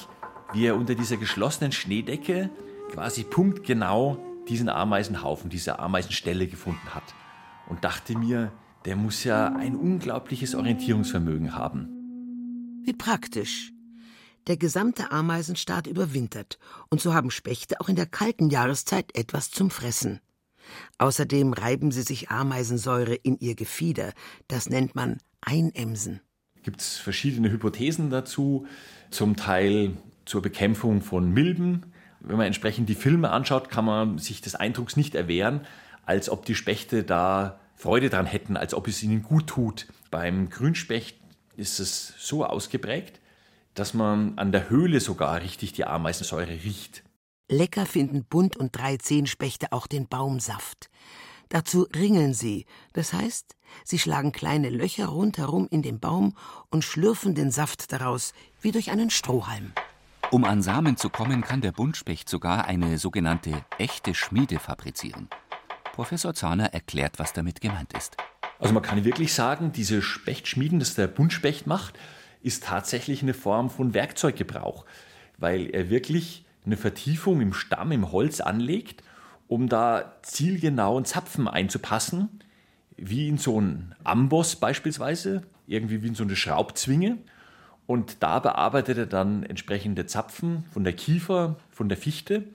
wie 0.54 0.66
er 0.66 0.76
unter 0.76 0.96
dieser 0.96 1.18
geschlossenen 1.18 1.72
Schneedecke 1.72 2.50
quasi 2.92 3.24
punktgenau 3.24 4.18
diesen 4.48 4.70
Ameisenhaufen, 4.70 5.50
diese 5.50 5.80
Ameisenstelle 5.80 6.48
gefunden 6.48 6.94
hat. 6.94 7.04
Und 7.68 7.84
dachte 7.84 8.18
mir, 8.18 8.52
der 8.86 8.96
muss 8.96 9.24
ja 9.24 9.56
ein 9.56 9.76
unglaubliches 9.76 10.56
Orientierungsvermögen 10.56 11.56
haben. 11.56 12.82
Wie 12.84 12.94
praktisch. 12.94 13.72
Der 14.48 14.58
gesamte 14.58 15.12
Ameisenstaat 15.12 15.86
überwintert, 15.86 16.58
und 16.90 17.00
so 17.00 17.14
haben 17.14 17.30
Spechte 17.30 17.80
auch 17.80 17.90
in 17.90 17.96
der 17.96 18.08
kalten 18.08 18.50
Jahreszeit 18.50 19.16
etwas 19.16 19.52
zum 19.52 19.70
Fressen. 19.70 20.20
Außerdem 20.98 21.54
reiben 21.54 21.92
sie 21.92 22.02
sich 22.02 22.32
Ameisensäure 22.32 23.14
in 23.14 23.38
ihr 23.38 23.56
Gefieder, 23.56 24.14
das 24.48 24.68
nennt 24.68 24.96
man 24.96 25.20
Einemsen. 25.42 26.22
Gibt 26.64 26.82
es 26.82 26.98
verschiedene 26.98 27.52
Hypothesen 27.52 28.10
dazu, 28.10 28.66
zum 29.12 29.36
Teil 29.36 29.98
zur 30.32 30.42
Bekämpfung 30.42 31.02
von 31.02 31.30
Milben. 31.30 31.92
Wenn 32.22 32.38
man 32.38 32.46
entsprechend 32.46 32.88
die 32.88 32.96
Filme 32.96 33.32
anschaut, 33.32 33.70
kann 33.70 33.84
man 33.84 34.18
sich 34.18 34.40
des 34.40 34.56
Eindrucks 34.56 34.96
nicht 34.96 35.14
erwehren, 35.14 35.68
als 36.06 36.30
ob 36.30 36.46
die 36.46 36.56
Spechte 36.56 37.04
da 37.04 37.60
Freude 37.76 38.10
daran 38.10 38.28
hätten, 38.28 38.56
als 38.56 38.74
ob 38.74 38.88
es 38.88 39.04
ihnen 39.04 39.24
gut 39.24 39.48
tut. 39.48 39.88
Beim 40.10 40.50
Grünspecht 40.50 41.18
ist 41.58 41.82
es 41.82 42.14
so 42.18 42.46
ausgeprägt, 42.46 43.20
dass 43.74 43.94
man 43.94 44.38
an 44.38 44.54
der 44.54 44.70
Höhle 44.70 45.02
sogar 45.02 45.42
richtig 45.42 45.74
die 45.74 45.84
Ameisensäure 45.84 46.64
riecht. 46.64 47.04
Lecker 47.50 47.86
finden 47.86 48.24
Bunt- 48.24 48.56
und 48.56 48.78
Dreizehnspechte 48.78 49.74
auch 49.74 49.86
den 49.86 50.08
Baumsaft. 50.08 50.90
Dazu 51.50 51.90
ringeln 51.94 52.34
sie, 52.34 52.66
das 52.94 53.12
heißt, 53.12 53.58
sie 53.84 54.00
schlagen 54.00 54.32
kleine 54.32 54.70
Löcher 54.70 55.08
rundherum 55.08 55.68
in 55.70 55.82
den 55.82 56.00
Baum 56.00 56.38
und 56.70 56.86
schlürfen 56.86 57.36
den 57.36 57.52
Saft 57.52 57.92
daraus 57.92 58.32
wie 58.62 58.72
durch 58.72 58.92
einen 58.92 59.10
Strohhalm. 59.10 59.74
Um 60.32 60.46
an 60.46 60.62
Samen 60.62 60.96
zu 60.96 61.10
kommen, 61.10 61.42
kann 61.42 61.60
der 61.60 61.74
Buntspecht 61.74 62.30
sogar 62.30 62.64
eine 62.64 62.98
sogenannte 62.98 63.66
echte 63.78 64.16
Schmiede 64.16 64.60
fabrizieren. 64.60 65.28
Professor 65.92 66.34
Zahner 66.34 66.74
erklärt, 66.74 67.20
was 67.20 67.34
damit 67.34 67.60
gemeint 67.60 67.92
ist. 67.92 68.16
Also 68.58 68.74
man 68.74 68.82
kann 68.82 69.04
wirklich 69.04 69.34
sagen, 69.34 69.74
diese 69.74 70.02
Spechtschmieden, 70.02 70.80
das 70.80 70.96
der 70.96 71.08
Buntspecht 71.08 71.68
macht, 71.68 72.00
ist 72.42 72.64
tatsächlich 72.64 73.22
eine 73.22 73.34
Form 73.34 73.70
von 73.70 73.94
Werkzeuggebrauch, 73.94 74.86
weil 75.38 75.70
er 75.70 75.90
wirklich 75.90 76.46
eine 76.66 76.78
Vertiefung 76.78 77.42
im 77.42 77.52
Stamm, 77.52 77.92
im 77.92 78.14
Holz 78.14 78.40
anlegt, 78.40 79.04
um 79.50 79.68
da 79.68 80.14
zielgenau 80.22 80.96
einen 80.96 81.04
Zapfen 81.04 81.50
einzupassen, 81.50 82.40
wie 82.96 83.28
in 83.28 83.38
so 83.38 83.58
einen 83.58 83.96
Amboss 84.06 84.56
beispielsweise, 84.56 85.42
irgendwie 85.68 86.04
wie 86.04 86.08
in 86.08 86.16
so 86.16 86.24
eine 86.24 86.38
Schraubzwinge. 86.38 87.18
Und 87.92 88.24
da 88.24 88.40
bearbeitet 88.40 88.98
er 88.98 89.06
dann 89.06 89.44
entsprechende 89.44 90.06
Zapfen 90.06 90.64
von 90.72 90.86
der 90.86 90.94
Kiefer, 90.94 91.58
von 91.70 91.90
der 91.90 91.98
Fichte, 91.98 92.46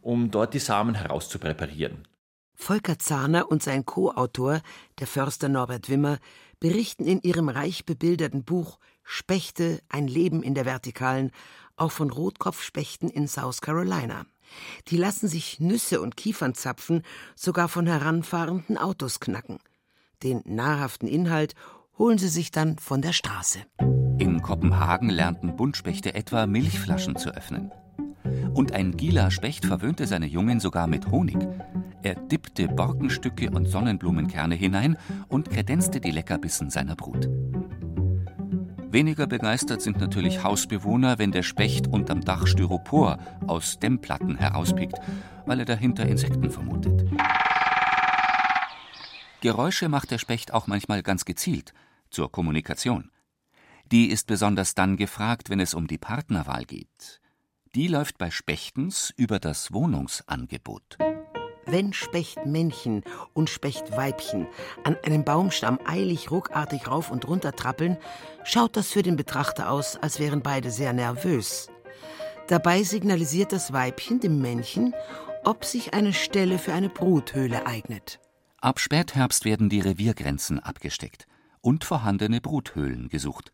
um 0.00 0.30
dort 0.30 0.54
die 0.54 0.58
Samen 0.58 0.94
herauszupräparieren. 0.94 2.08
Volker 2.54 2.98
Zahner 2.98 3.50
und 3.50 3.62
sein 3.62 3.84
Co-Autor, 3.84 4.62
der 4.98 5.06
Förster 5.06 5.50
Norbert 5.50 5.90
Wimmer, 5.90 6.18
berichten 6.60 7.04
in 7.04 7.20
ihrem 7.20 7.50
reich 7.50 7.84
bebilderten 7.84 8.42
Buch 8.42 8.78
Spechte, 9.02 9.82
ein 9.90 10.08
Leben 10.08 10.42
in 10.42 10.54
der 10.54 10.64
Vertikalen, 10.64 11.30
auch 11.76 11.92
von 11.92 12.08
Rotkopfspechten 12.08 13.10
in 13.10 13.28
South 13.28 13.60
Carolina. 13.60 14.24
Die 14.88 14.96
lassen 14.96 15.28
sich 15.28 15.60
Nüsse 15.60 16.00
und 16.00 16.16
Kiefernzapfen 16.16 17.02
sogar 17.36 17.68
von 17.68 17.86
heranfahrenden 17.86 18.78
Autos 18.78 19.20
knacken. 19.20 19.58
Den 20.22 20.40
nahrhaften 20.46 21.06
Inhalt 21.06 21.54
holen 21.98 22.16
sie 22.16 22.28
sich 22.28 22.50
dann 22.50 22.78
von 22.78 23.02
der 23.02 23.12
Straße. 23.12 23.58
In 24.20 24.42
Kopenhagen 24.42 25.08
lernten 25.08 25.56
Buntspechte 25.56 26.14
etwa 26.14 26.46
Milchflaschen 26.46 27.16
zu 27.16 27.30
öffnen. 27.30 27.72
Und 28.52 28.72
ein 28.72 28.94
Gila 28.94 29.30
Specht 29.30 29.64
verwöhnte 29.64 30.06
seine 30.06 30.26
Jungen 30.26 30.60
sogar 30.60 30.86
mit 30.86 31.10
Honig. 31.10 31.38
Er 32.02 32.16
dippte 32.16 32.68
Borkenstücke 32.68 33.50
und 33.50 33.64
Sonnenblumenkerne 33.64 34.56
hinein 34.56 34.98
und 35.28 35.48
kredenzte 35.48 36.02
die 36.02 36.10
Leckerbissen 36.10 36.68
seiner 36.68 36.96
Brut. 36.96 37.30
Weniger 38.90 39.26
begeistert 39.26 39.80
sind 39.80 39.98
natürlich 39.98 40.44
Hausbewohner, 40.44 41.18
wenn 41.18 41.32
der 41.32 41.42
Specht 41.42 41.86
unterm 41.86 42.20
Dach 42.20 42.46
Styropor 42.46 43.16
aus 43.46 43.78
Dämmplatten 43.78 44.36
herauspickt, 44.36 44.98
weil 45.46 45.60
er 45.60 45.64
dahinter 45.64 46.04
Insekten 46.04 46.50
vermutet. 46.50 47.06
Geräusche 49.40 49.88
macht 49.88 50.10
der 50.10 50.18
Specht 50.18 50.52
auch 50.52 50.66
manchmal 50.66 51.02
ganz 51.02 51.24
gezielt 51.24 51.72
zur 52.10 52.30
Kommunikation. 52.30 53.10
Die 53.92 54.08
ist 54.08 54.28
besonders 54.28 54.74
dann 54.74 54.96
gefragt, 54.96 55.50
wenn 55.50 55.58
es 55.58 55.74
um 55.74 55.88
die 55.88 55.98
Partnerwahl 55.98 56.64
geht. 56.64 57.20
Die 57.74 57.88
läuft 57.88 58.18
bei 58.18 58.30
Spechtens 58.30 59.12
über 59.16 59.40
das 59.40 59.72
Wohnungsangebot. 59.72 60.98
Wenn 61.66 61.92
Spechtmännchen 61.92 63.02
und 63.32 63.50
Spechtweibchen 63.50 64.46
an 64.84 64.96
einem 65.04 65.24
Baumstamm 65.24 65.78
eilig 65.84 66.30
ruckartig 66.30 66.88
rauf 66.88 67.10
und 67.10 67.26
runter 67.28 67.52
trappeln, 67.52 67.96
schaut 68.44 68.76
das 68.76 68.90
für 68.90 69.02
den 69.02 69.16
Betrachter 69.16 69.70
aus, 69.70 69.96
als 69.96 70.18
wären 70.18 70.42
beide 70.42 70.70
sehr 70.70 70.92
nervös. 70.92 71.68
Dabei 72.48 72.82
signalisiert 72.82 73.52
das 73.52 73.72
Weibchen 73.72 74.20
dem 74.20 74.40
Männchen, 74.40 74.94
ob 75.44 75.64
sich 75.64 75.94
eine 75.94 76.12
Stelle 76.12 76.58
für 76.58 76.72
eine 76.72 76.88
Bruthöhle 76.88 77.66
eignet. 77.66 78.20
Ab 78.60 78.80
Spätherbst 78.80 79.44
werden 79.44 79.68
die 79.68 79.80
Reviergrenzen 79.80 80.58
abgesteckt 80.58 81.26
und 81.60 81.84
vorhandene 81.84 82.40
Bruthöhlen 82.40 83.08
gesucht. 83.08 83.52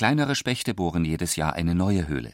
Kleinere 0.00 0.34
Spechte 0.34 0.72
bohren 0.72 1.04
jedes 1.04 1.36
Jahr 1.36 1.52
eine 1.52 1.74
neue 1.74 2.08
Höhle. 2.08 2.32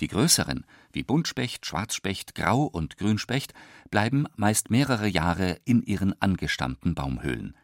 Die 0.00 0.08
größeren, 0.08 0.66
wie 0.90 1.04
Buntspecht, 1.04 1.64
Schwarzspecht, 1.64 2.34
Grau- 2.34 2.64
und 2.64 2.96
Grünspecht, 2.96 3.54
bleiben 3.88 4.26
meist 4.34 4.68
mehrere 4.68 5.06
Jahre 5.06 5.60
in 5.64 5.80
ihren 5.84 6.20
angestammten 6.20 6.96
Baumhöhlen. 6.96 7.56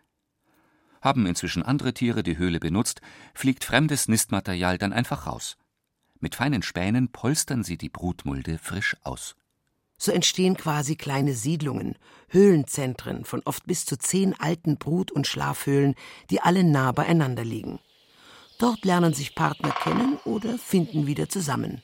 Haben 1.03 1.26
inzwischen 1.26 1.64
andere 1.64 1.95
Tiere 1.95 2.23
die 2.23 2.38
Höhle 2.38 2.61
benutzt, 2.61 3.00
fliegt 3.35 3.64
fremdes 3.64 4.07
Nistmaterial 4.07 4.79
dann 4.79 4.93
einfach 4.93 5.26
raus. 5.26 5.57
Mit 6.21 6.37
feinen 6.37 6.62
Spänen 6.62 7.11
polstern 7.11 7.64
sie 7.64 7.76
die 7.76 7.91
Brutmulde 7.91 8.59
frisch 8.59 8.97
aus. 9.03 9.35
So 9.99 10.12
entstehen 10.12 10.57
quasi 10.57 10.95
kleine 10.95 11.35
Siedlungen, 11.35 11.99
Höhlenzentren 12.29 13.25
von 13.25 13.43
oft 13.47 13.67
bis 13.67 13.85
zu 13.85 13.99
zehn 13.99 14.38
alten 14.38 14.76
Brut- 14.79 15.11
und 15.11 15.26
Schlafhöhlen, 15.26 15.97
die 16.31 16.41
alle 16.41 16.62
nah 16.62 16.93
beieinander 16.93 17.45
liegen. 17.45 17.81
Dort 18.59 18.85
lernen 18.85 19.15
sich 19.15 19.35
Partner 19.35 19.71
kennen 19.71 20.19
oder 20.25 20.59
finden 20.59 21.07
wieder 21.07 21.29
zusammen. 21.29 21.83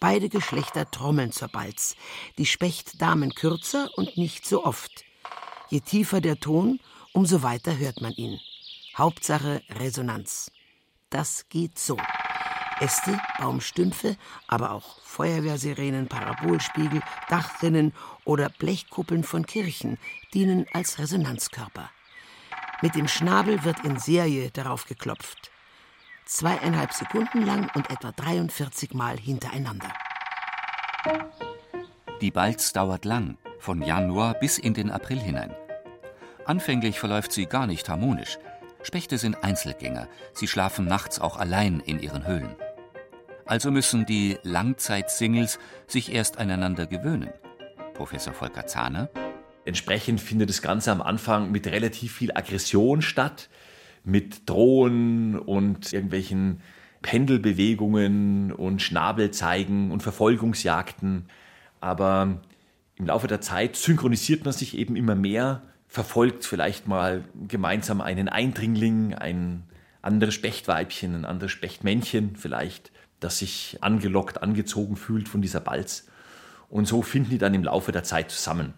Beide 0.00 0.28
Geschlechter 0.28 0.90
trommeln 0.90 1.32
zur 1.32 1.48
Balz. 1.48 1.96
Die 2.38 2.46
Spechtdamen 2.46 3.34
kürzer 3.34 3.90
und 3.96 4.16
nicht 4.16 4.46
so 4.46 4.64
oft. 4.64 5.04
Je 5.68 5.80
tiefer 5.80 6.20
der 6.20 6.38
Ton, 6.40 6.80
umso 7.12 7.42
weiter 7.42 7.76
hört 7.76 8.00
man 8.00 8.12
ihn. 8.12 8.38
Hauptsache 8.96 9.62
Resonanz. 9.70 10.50
Das 11.10 11.48
geht 11.48 11.78
so. 11.78 11.96
Äste, 12.80 13.18
Baumstümpfe, 13.38 14.16
aber 14.46 14.70
auch 14.70 15.00
Feuerwehrsirenen, 15.02 16.08
Parabolspiegel, 16.08 17.02
Dachrinnen 17.28 17.92
oder 18.24 18.50
Blechkuppeln 18.50 19.24
von 19.24 19.46
Kirchen 19.46 19.98
dienen 20.32 20.66
als 20.72 20.98
Resonanzkörper. 20.98 21.90
Mit 22.82 22.94
dem 22.94 23.08
Schnabel 23.08 23.64
wird 23.64 23.84
in 23.84 23.98
Serie 23.98 24.50
darauf 24.52 24.86
geklopft. 24.86 25.50
Zweieinhalb 26.28 26.92
Sekunden 26.92 27.46
lang 27.46 27.70
und 27.74 27.90
etwa 27.90 28.12
43 28.12 28.92
Mal 28.92 29.16
hintereinander. 29.16 29.90
Die 32.20 32.30
Balz 32.30 32.74
dauert 32.74 33.06
lang, 33.06 33.38
von 33.58 33.80
Januar 33.80 34.34
bis 34.34 34.58
in 34.58 34.74
den 34.74 34.90
April 34.90 35.18
hinein. 35.18 35.56
Anfänglich 36.44 37.00
verläuft 37.00 37.32
sie 37.32 37.46
gar 37.46 37.66
nicht 37.66 37.88
harmonisch. 37.88 38.36
Spechte 38.82 39.16
sind 39.16 39.42
Einzelgänger, 39.42 40.06
sie 40.34 40.48
schlafen 40.48 40.84
nachts 40.84 41.18
auch 41.18 41.38
allein 41.38 41.80
in 41.80 41.98
ihren 41.98 42.26
Höhlen. 42.26 42.54
Also 43.46 43.70
müssen 43.70 44.04
die 44.04 44.36
Langzeitsingles 44.42 45.58
sich 45.86 46.12
erst 46.12 46.36
aneinander 46.36 46.86
gewöhnen. 46.86 47.32
Professor 47.94 48.34
Volker 48.34 48.66
Zahner 48.66 49.08
Entsprechend 49.64 50.20
findet 50.20 50.50
das 50.50 50.60
Ganze 50.60 50.92
am 50.92 51.00
Anfang 51.00 51.50
mit 51.50 51.66
relativ 51.66 52.14
viel 52.14 52.32
Aggression 52.32 53.00
statt, 53.00 53.48
mit 54.08 54.48
Drohen 54.48 55.38
und 55.38 55.92
irgendwelchen 55.92 56.60
Pendelbewegungen 57.02 58.52
und 58.52 58.82
Schnabelzeigen 58.82 59.90
und 59.90 60.02
Verfolgungsjagden. 60.02 61.26
Aber 61.80 62.40
im 62.96 63.06
Laufe 63.06 63.28
der 63.28 63.40
Zeit 63.40 63.76
synchronisiert 63.76 64.44
man 64.44 64.52
sich 64.52 64.76
eben 64.76 64.96
immer 64.96 65.14
mehr, 65.14 65.62
verfolgt 65.86 66.44
vielleicht 66.44 66.88
mal 66.88 67.24
gemeinsam 67.46 68.00
einen 68.00 68.28
Eindringling, 68.28 69.14
ein 69.14 69.64
anderes 70.02 70.34
Spechtweibchen, 70.34 71.14
ein 71.14 71.24
anderes 71.24 71.52
Spechtmännchen 71.52 72.36
vielleicht, 72.36 72.90
das 73.20 73.38
sich 73.38 73.78
angelockt, 73.80 74.42
angezogen 74.42 74.96
fühlt 74.96 75.28
von 75.28 75.42
dieser 75.42 75.60
Balz. 75.60 76.08
Und 76.68 76.86
so 76.86 77.02
finden 77.02 77.30
die 77.30 77.38
dann 77.38 77.54
im 77.54 77.64
Laufe 77.64 77.92
der 77.92 78.04
Zeit 78.04 78.30
zusammen. 78.30 78.74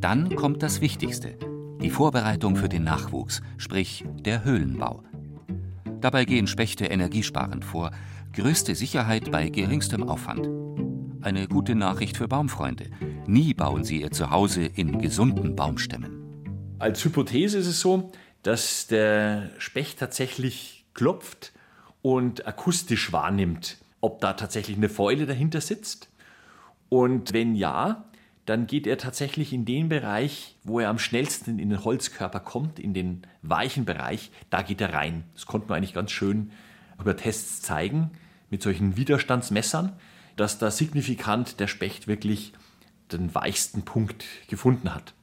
Dann 0.00 0.34
kommt 0.36 0.62
das 0.62 0.80
Wichtigste, 0.80 1.36
die 1.82 1.90
Vorbereitung 1.90 2.56
für 2.56 2.68
den 2.68 2.84
Nachwuchs, 2.84 3.40
sprich 3.56 4.04
der 4.20 4.44
Höhlenbau. 4.44 5.02
Dabei 6.00 6.24
gehen 6.24 6.46
Spechte 6.46 6.86
energiesparend 6.86 7.64
vor, 7.64 7.90
größte 8.34 8.74
Sicherheit 8.74 9.30
bei 9.30 9.48
geringstem 9.48 10.08
Aufwand. 10.08 10.48
Eine 11.22 11.48
gute 11.48 11.74
Nachricht 11.74 12.16
für 12.16 12.28
Baumfreunde. 12.28 12.90
Nie 13.26 13.54
bauen 13.54 13.84
sie 13.84 14.02
ihr 14.02 14.10
Zuhause 14.10 14.64
in 14.64 14.98
gesunden 14.98 15.56
Baumstämmen. 15.56 16.76
Als 16.78 17.04
Hypothese 17.04 17.58
ist 17.58 17.66
es 17.66 17.80
so, 17.80 18.12
dass 18.42 18.86
der 18.86 19.50
Specht 19.58 19.98
tatsächlich 19.98 20.86
klopft 20.94 21.52
und 22.02 22.46
akustisch 22.46 23.12
wahrnimmt, 23.12 23.78
ob 24.00 24.20
da 24.20 24.34
tatsächlich 24.34 24.76
eine 24.76 24.88
Fäule 24.88 25.26
dahinter 25.26 25.60
sitzt. 25.60 26.10
Und 26.88 27.32
wenn 27.32 27.54
ja, 27.54 28.09
dann 28.46 28.66
geht 28.66 28.86
er 28.86 28.98
tatsächlich 28.98 29.52
in 29.52 29.64
den 29.64 29.88
Bereich, 29.88 30.56
wo 30.64 30.80
er 30.80 30.88
am 30.88 30.98
schnellsten 30.98 31.58
in 31.58 31.70
den 31.70 31.84
Holzkörper 31.84 32.40
kommt, 32.40 32.78
in 32.78 32.94
den 32.94 33.22
weichen 33.42 33.84
Bereich, 33.84 34.30
da 34.50 34.62
geht 34.62 34.80
er 34.80 34.92
rein. 34.92 35.24
Das 35.34 35.46
konnte 35.46 35.68
man 35.68 35.76
eigentlich 35.76 35.94
ganz 35.94 36.10
schön 36.10 36.52
über 36.98 37.16
Tests 37.16 37.62
zeigen, 37.62 38.10
mit 38.50 38.62
solchen 38.62 38.96
Widerstandsmessern, 38.96 39.96
dass 40.36 40.58
da 40.58 40.70
signifikant 40.70 41.60
der 41.60 41.68
Specht 41.68 42.08
wirklich 42.08 42.52
den 43.12 43.34
weichsten 43.34 43.82
Punkt 43.82 44.24
gefunden 44.48 44.94
hat. 44.94 45.14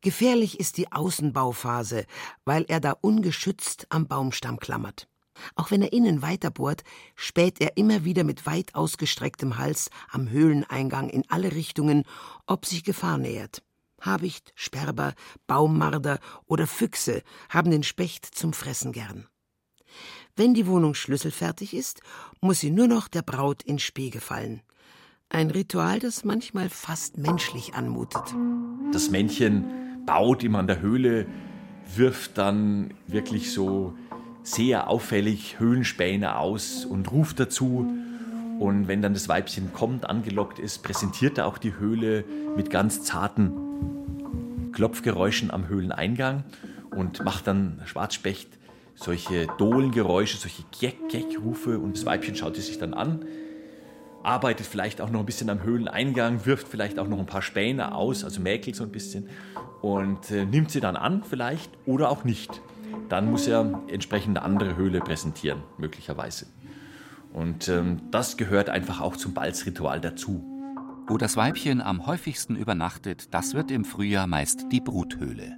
Gefährlich 0.00 0.60
ist 0.60 0.76
die 0.76 0.92
Außenbauphase, 0.92 2.06
weil 2.44 2.64
er 2.68 2.78
da 2.80 2.92
ungeschützt 2.92 3.86
am 3.90 4.06
Baumstamm 4.06 4.58
klammert. 4.60 5.07
Auch 5.54 5.70
wenn 5.70 5.82
er 5.82 5.92
innen 5.92 6.22
weiterbohrt, 6.22 6.84
späht 7.16 7.60
er 7.60 7.76
immer 7.76 8.04
wieder 8.04 8.24
mit 8.24 8.46
weit 8.46 8.74
ausgestrecktem 8.74 9.58
Hals 9.58 9.90
am 10.10 10.30
Höhleneingang 10.30 11.08
in 11.08 11.24
alle 11.28 11.52
Richtungen, 11.52 12.04
ob 12.46 12.66
sich 12.66 12.84
Gefahr 12.84 13.18
nähert. 13.18 13.62
Habicht, 14.00 14.52
Sperber, 14.54 15.14
Baummarder 15.46 16.20
oder 16.46 16.66
Füchse 16.66 17.22
haben 17.48 17.70
den 17.70 17.82
Specht 17.82 18.26
zum 18.26 18.52
Fressen 18.52 18.92
gern. 18.92 19.26
Wenn 20.36 20.54
die 20.54 20.66
Wohnung 20.68 20.94
schlüsselfertig 20.94 21.74
ist, 21.74 22.00
muss 22.40 22.60
sie 22.60 22.70
nur 22.70 22.86
noch 22.86 23.08
der 23.08 23.22
Braut 23.22 23.62
in 23.64 23.80
Spee 23.80 24.10
gefallen. 24.10 24.62
Ein 25.30 25.50
Ritual, 25.50 25.98
das 25.98 26.24
manchmal 26.24 26.70
fast 26.70 27.18
menschlich 27.18 27.74
anmutet. 27.74 28.22
Das 28.92 29.10
Männchen 29.10 29.64
baut 30.06 30.42
immer 30.44 30.60
an 30.60 30.68
der 30.68 30.80
Höhle, 30.80 31.26
wirft 31.96 32.38
dann 32.38 32.94
wirklich 33.06 33.52
so 33.52 33.94
sehr 34.52 34.88
auffällig 34.88 35.58
Höhlenspäne 35.58 36.36
aus 36.36 36.84
und 36.84 37.10
ruft 37.10 37.40
dazu. 37.40 37.90
Und 38.58 38.88
wenn 38.88 39.02
dann 39.02 39.14
das 39.14 39.28
Weibchen 39.28 39.72
kommt, 39.72 40.08
angelockt 40.08 40.58
ist, 40.58 40.82
präsentiert 40.82 41.38
er 41.38 41.46
auch 41.46 41.58
die 41.58 41.76
Höhle 41.78 42.24
mit 42.56 42.70
ganz 42.70 43.02
zarten 43.02 43.52
Klopfgeräuschen 44.72 45.50
am 45.50 45.68
Höhleneingang 45.68 46.44
und 46.90 47.24
macht 47.24 47.46
dann 47.46 47.80
Schwarzspecht 47.84 48.48
solche 48.94 49.46
Dohlengeräusche, 49.58 50.38
solche 50.38 50.64
Geck-Geck-Rufe 50.78 51.78
und 51.78 51.96
das 51.96 52.04
Weibchen 52.04 52.34
schaut 52.34 52.58
es 52.58 52.66
sich 52.66 52.78
dann 52.78 52.94
an, 52.94 53.24
arbeitet 54.22 54.66
vielleicht 54.66 55.00
auch 55.00 55.10
noch 55.10 55.20
ein 55.20 55.26
bisschen 55.26 55.50
am 55.50 55.62
Höhleneingang, 55.62 56.44
wirft 56.44 56.66
vielleicht 56.68 56.98
auch 56.98 57.06
noch 57.06 57.18
ein 57.18 57.26
paar 57.26 57.42
Späne 57.42 57.94
aus, 57.94 58.24
also 58.24 58.40
mäkelt 58.40 58.74
so 58.76 58.84
ein 58.84 58.90
bisschen 58.90 59.28
und 59.80 60.30
äh, 60.30 60.44
nimmt 60.44 60.70
sie 60.70 60.80
dann 60.80 60.96
an 60.96 61.22
vielleicht 61.22 61.70
oder 61.86 62.10
auch 62.10 62.24
nicht 62.24 62.60
dann 63.08 63.30
muss 63.30 63.46
er 63.46 63.82
entsprechend 63.88 64.36
eine 64.36 64.44
andere 64.44 64.76
Höhle 64.76 65.00
präsentieren, 65.00 65.62
möglicherweise. 65.78 66.46
Und 67.32 67.68
ähm, 67.68 68.02
das 68.10 68.36
gehört 68.36 68.68
einfach 68.68 69.00
auch 69.00 69.16
zum 69.16 69.34
Balzritual 69.34 70.00
dazu. 70.00 70.44
Wo 71.06 71.16
das 71.16 71.36
Weibchen 71.36 71.80
am 71.80 72.06
häufigsten 72.06 72.56
übernachtet, 72.56 73.32
das 73.32 73.54
wird 73.54 73.70
im 73.70 73.84
Frühjahr 73.84 74.26
meist 74.26 74.66
die 74.72 74.80
Bruthöhle. 74.80 75.56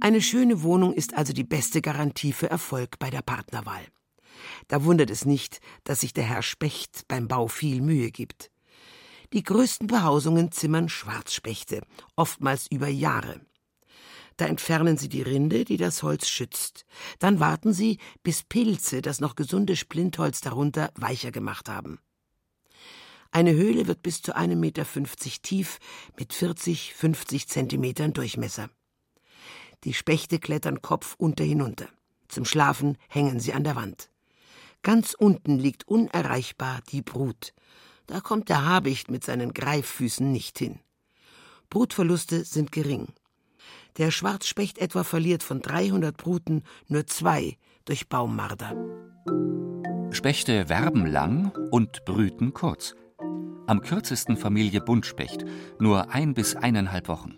Eine 0.00 0.20
schöne 0.20 0.62
Wohnung 0.62 0.92
ist 0.92 1.16
also 1.16 1.32
die 1.32 1.44
beste 1.44 1.80
Garantie 1.80 2.32
für 2.32 2.50
Erfolg 2.50 2.98
bei 2.98 3.10
der 3.10 3.22
Partnerwahl. 3.22 3.82
Da 4.68 4.84
wundert 4.84 5.10
es 5.10 5.24
nicht, 5.24 5.60
dass 5.84 6.00
sich 6.00 6.12
der 6.12 6.24
Herr 6.24 6.42
Specht 6.42 7.02
beim 7.08 7.28
Bau 7.28 7.48
viel 7.48 7.80
Mühe 7.80 8.10
gibt. 8.10 8.50
Die 9.32 9.42
größten 9.42 9.88
Behausungen 9.88 10.52
zimmern 10.52 10.88
Schwarzspechte, 10.88 11.82
oftmals 12.16 12.66
über 12.70 12.88
Jahre. 12.88 13.40
Da 14.38 14.46
entfernen 14.46 14.96
sie 14.96 15.08
die 15.08 15.22
Rinde, 15.22 15.64
die 15.64 15.76
das 15.76 16.04
Holz 16.04 16.28
schützt. 16.28 16.86
Dann 17.18 17.40
warten 17.40 17.72
sie, 17.72 17.98
bis 18.22 18.44
Pilze 18.44 19.02
das 19.02 19.20
noch 19.20 19.34
gesunde 19.34 19.74
Splintholz 19.74 20.40
darunter 20.40 20.92
weicher 20.94 21.32
gemacht 21.32 21.68
haben. 21.68 21.98
Eine 23.32 23.52
Höhle 23.52 23.88
wird 23.88 24.00
bis 24.02 24.22
zu 24.22 24.36
1,50 24.36 24.56
Meter 24.56 24.86
tief 25.42 25.80
mit 26.16 26.32
40, 26.32 26.94
50 26.94 27.48
Zentimetern 27.48 28.12
Durchmesser. 28.12 28.70
Die 29.82 29.92
Spechte 29.92 30.38
klettern 30.38 30.82
Kopf 30.82 31.16
unter 31.18 31.42
hinunter. 31.42 31.88
Zum 32.28 32.44
Schlafen 32.44 32.96
hängen 33.08 33.40
sie 33.40 33.52
an 33.52 33.64
der 33.64 33.74
Wand. 33.74 34.08
Ganz 34.82 35.14
unten 35.14 35.58
liegt 35.58 35.88
unerreichbar 35.88 36.80
die 36.92 37.02
Brut. 37.02 37.54
Da 38.06 38.20
kommt 38.20 38.48
der 38.48 38.64
Habicht 38.64 39.10
mit 39.10 39.24
seinen 39.24 39.52
Greiffüßen 39.52 40.30
nicht 40.30 40.58
hin. 40.60 40.78
Brutverluste 41.70 42.44
sind 42.44 42.70
gering. 42.70 43.08
Der 43.98 44.12
Schwarzspecht 44.12 44.78
etwa 44.78 45.02
verliert 45.02 45.42
von 45.42 45.60
300 45.60 46.16
Bruten 46.16 46.62
nur 46.86 47.06
zwei 47.08 47.56
durch 47.84 48.08
Baummarder. 48.08 48.76
Spechte 50.12 50.68
werben 50.68 51.04
lang 51.04 51.52
und 51.72 52.04
brüten 52.04 52.54
kurz. 52.54 52.94
Am 53.66 53.82
kürzesten 53.82 54.36
Familie 54.36 54.80
Buntspecht, 54.80 55.44
nur 55.80 56.10
ein 56.14 56.32
bis 56.32 56.54
eineinhalb 56.54 57.08
Wochen. 57.08 57.36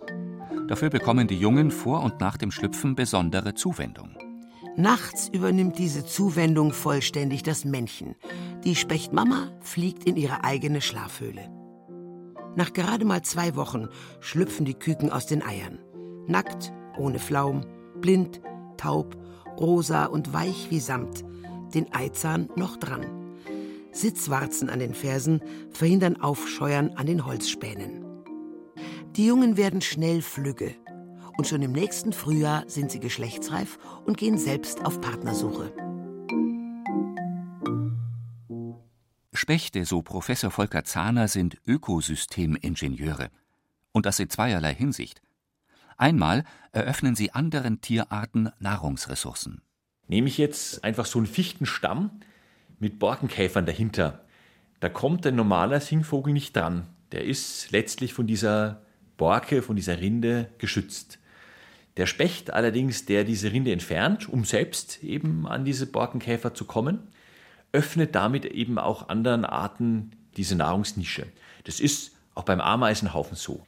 Dafür 0.69 0.91
bekommen 0.91 1.27
die 1.27 1.39
Jungen 1.39 1.71
vor 1.71 2.03
und 2.03 2.21
nach 2.21 2.37
dem 2.37 2.51
Schlüpfen 2.51 2.95
besondere 2.95 3.55
Zuwendung. 3.55 4.17
Nachts 4.77 5.29
übernimmt 5.33 5.79
diese 5.79 6.05
Zuwendung 6.05 6.73
vollständig 6.73 7.43
das 7.43 7.65
Männchen. 7.65 8.15
Die 8.65 8.77
Spechtmama 8.77 9.51
fliegt 9.61 10.05
in 10.05 10.17
ihre 10.17 10.45
eigene 10.45 10.81
Schlafhöhle. 10.81 11.51
Nach 12.55 12.73
gerade 12.73 13.05
mal 13.05 13.23
zwei 13.23 13.57
Wochen 13.57 13.89
schlüpfen 14.21 14.65
die 14.65 14.75
Küken 14.75 15.11
aus 15.11 15.27
den 15.27 15.43
Eiern. 15.43 15.79
Nackt, 16.27 16.73
ohne 16.99 17.19
Flaum, 17.19 17.63
blind, 18.01 18.41
taub, 18.77 19.17
rosa 19.59 20.07
und 20.07 20.33
weich 20.33 20.71
wie 20.71 20.81
Samt, 20.81 21.25
den 21.75 21.93
Eizahn 21.93 22.49
noch 22.57 22.77
dran. 22.77 23.07
Sitzwarzen 23.93 24.71
an 24.71 24.79
den 24.79 24.95
Fersen 24.95 25.41
verhindern 25.71 26.21
Aufscheuern 26.21 26.91
an 26.97 27.07
den 27.07 27.27
Holzspänen. 27.27 28.05
Die 29.17 29.27
Jungen 29.27 29.57
werden 29.57 29.81
schnell 29.81 30.23
flügge 30.23 30.75
und 31.37 31.47
schon 31.47 31.63
im 31.63 31.73
nächsten 31.73 32.13
Frühjahr 32.13 32.65
sind 32.69 32.91
sie 32.91 33.01
geschlechtsreif 33.01 33.79
und 34.05 34.19
gehen 34.19 34.39
selbst 34.39 34.85
auf 34.85 35.01
Partnersuche. 35.01 35.73
Spechte, 39.33 39.85
so 39.87 40.03
Professor 40.03 40.51
Volker 40.51 40.85
Zahner, 40.85 41.27
sind 41.27 41.57
Ökosystemingenieure. 41.67 43.31
Und 43.93 44.07
das 44.07 44.21
in 44.21 44.29
zweierlei 44.29 44.75
Hinsicht. 44.75 45.23
Einmal 46.01 46.45
eröffnen 46.73 47.15
sie 47.15 47.33
anderen 47.33 47.83
Tierarten 47.83 48.49
Nahrungsressourcen. 48.59 49.61
Nehme 50.09 50.29
ich 50.29 50.39
jetzt 50.39 50.83
einfach 50.83 51.05
so 51.05 51.19
einen 51.19 51.27
Fichtenstamm 51.27 52.23
mit 52.79 52.99
Borkenkäfern 52.99 53.67
dahinter. 53.67 54.25
Da 54.81 54.89
kommt 54.89 55.27
ein 55.27 55.37
normaler 55.37 55.79
Singvogel 55.79 56.33
nicht 56.33 56.57
dran. 56.57 56.87
Der 57.13 57.27
ist 57.27 57.71
letztlich 57.71 58.15
von 58.15 58.27
dieser 58.27 58.81
Borke, 59.19 59.61
von 59.61 59.77
dieser 59.77 60.01
Rinde 60.01 60.49
geschützt. 60.57 61.19
Der 61.99 62.07
Specht 62.07 62.51
allerdings, 62.51 63.05
der 63.05 63.25
diese 63.25 63.53
Rinde 63.53 63.71
entfernt, 63.71 64.27
um 64.27 64.47
selbst 64.47 65.05
eben 65.05 65.47
an 65.47 65.67
diese 65.67 65.87
Borkenkäfer 65.87 66.55
zu 66.55 66.65
kommen, 66.65 67.09
öffnet 67.73 68.15
damit 68.15 68.47
eben 68.47 68.79
auch 68.79 69.11
anderen 69.11 69.45
Arten 69.45 70.13
diese 70.39 70.57
Nahrungsnische. 70.57 71.27
Das 71.65 71.79
ist 71.79 72.17
auch 72.35 72.45
beim 72.45 72.63
Ameisenhaufen 72.63 73.37
so. 73.37 73.67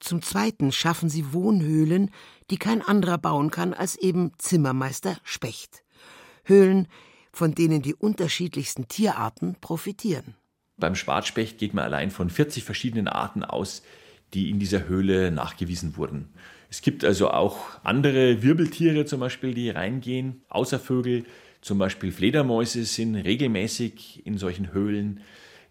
Zum 0.00 0.22
Zweiten 0.22 0.72
schaffen 0.72 1.08
sie 1.08 1.32
Wohnhöhlen, 1.32 2.10
die 2.50 2.58
kein 2.58 2.82
anderer 2.82 3.18
bauen 3.18 3.50
kann 3.50 3.72
als 3.74 3.96
eben 3.96 4.32
Zimmermeister 4.38 5.18
Specht. 5.24 5.82
Höhlen, 6.44 6.88
von 7.32 7.54
denen 7.54 7.82
die 7.82 7.94
unterschiedlichsten 7.94 8.88
Tierarten 8.88 9.56
profitieren. 9.60 10.34
Beim 10.78 10.94
Schwarzspecht 10.94 11.58
geht 11.58 11.74
man 11.74 11.84
allein 11.84 12.10
von 12.10 12.30
40 12.30 12.64
verschiedenen 12.64 13.08
Arten 13.08 13.44
aus, 13.44 13.82
die 14.34 14.50
in 14.50 14.58
dieser 14.58 14.86
Höhle 14.88 15.30
nachgewiesen 15.30 15.96
wurden. 15.96 16.28
Es 16.68 16.82
gibt 16.82 17.04
also 17.04 17.30
auch 17.30 17.58
andere 17.84 18.42
Wirbeltiere 18.42 19.04
zum 19.04 19.20
Beispiel, 19.20 19.54
die 19.54 19.70
reingehen, 19.70 20.42
außer 20.48 20.78
Vögel. 20.78 21.24
Zum 21.60 21.78
Beispiel 21.78 22.12
Fledermäuse 22.12 22.84
sind 22.84 23.14
regelmäßig 23.14 24.26
in 24.26 24.36
solchen 24.36 24.72
Höhlen. 24.72 25.20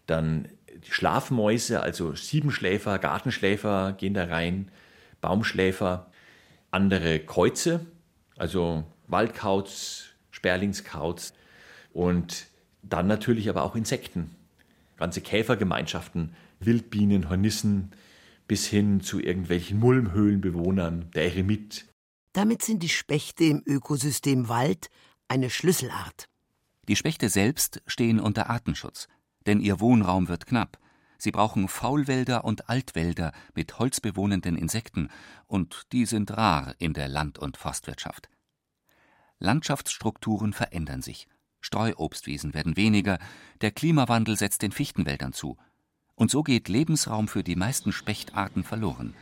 Dann 0.06 0.48
Schlafmäuse, 0.90 1.80
also 1.82 2.14
Siebenschläfer, 2.14 2.98
Gartenschläfer 2.98 3.94
gehen 3.98 4.14
da 4.14 4.24
rein, 4.24 4.70
Baumschläfer, 5.20 6.10
andere 6.70 7.20
Käuze, 7.20 7.86
also 8.36 8.84
Waldkauz, 9.08 10.06
Sperlingskauz 10.30 11.32
und 11.92 12.46
dann 12.82 13.06
natürlich 13.06 13.48
aber 13.48 13.62
auch 13.62 13.74
Insekten, 13.74 14.34
ganze 14.96 15.20
Käfergemeinschaften, 15.20 16.34
Wildbienen, 16.60 17.28
Hornissen, 17.28 17.92
bis 18.46 18.66
hin 18.66 19.00
zu 19.00 19.20
irgendwelchen 19.20 19.78
Mulmhöhlenbewohnern, 19.78 21.10
der 21.14 21.24
Eremit. 21.24 21.86
Damit 22.32 22.62
sind 22.62 22.82
die 22.82 22.88
Spechte 22.88 23.44
im 23.44 23.62
Ökosystem 23.66 24.48
Wald 24.48 24.88
eine 25.28 25.50
Schlüsselart. 25.50 26.28
Die 26.88 26.96
Spechte 26.96 27.28
selbst 27.28 27.82
stehen 27.86 28.20
unter 28.20 28.48
Artenschutz 28.48 29.08
denn 29.46 29.60
ihr 29.60 29.80
Wohnraum 29.80 30.28
wird 30.28 30.46
knapp. 30.46 30.78
Sie 31.18 31.30
brauchen 31.30 31.68
Faulwälder 31.68 32.44
und 32.44 32.68
Altwälder 32.68 33.32
mit 33.54 33.78
holzbewohnenden 33.78 34.56
Insekten, 34.56 35.08
und 35.46 35.86
die 35.92 36.04
sind 36.04 36.36
rar 36.36 36.74
in 36.78 36.92
der 36.92 37.08
Land- 37.08 37.38
und 37.38 37.56
Forstwirtschaft. 37.56 38.28
Landschaftsstrukturen 39.38 40.52
verändern 40.52 41.02
sich. 41.02 41.28
Streuobstwiesen 41.60 42.54
werden 42.54 42.76
weniger, 42.76 43.18
der 43.60 43.70
Klimawandel 43.70 44.36
setzt 44.36 44.62
den 44.62 44.72
Fichtenwäldern 44.72 45.32
zu. 45.32 45.56
Und 46.14 46.30
so 46.30 46.42
geht 46.42 46.68
Lebensraum 46.68 47.28
für 47.28 47.42
die 47.42 47.56
meisten 47.56 47.92
Spechtarten 47.92 48.64
verloren. 48.64 49.14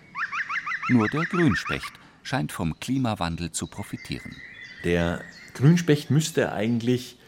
Nur 0.89 1.09
der 1.09 1.25
Grünspecht 1.25 1.93
scheint 2.23 2.53
vom 2.53 2.79
Klimawandel 2.79 3.51
zu 3.51 3.67
profitieren. 3.67 4.37
Der 4.85 5.23
Grünspecht 5.55 6.11
müsste 6.11 6.53
eigentlich 6.53 7.19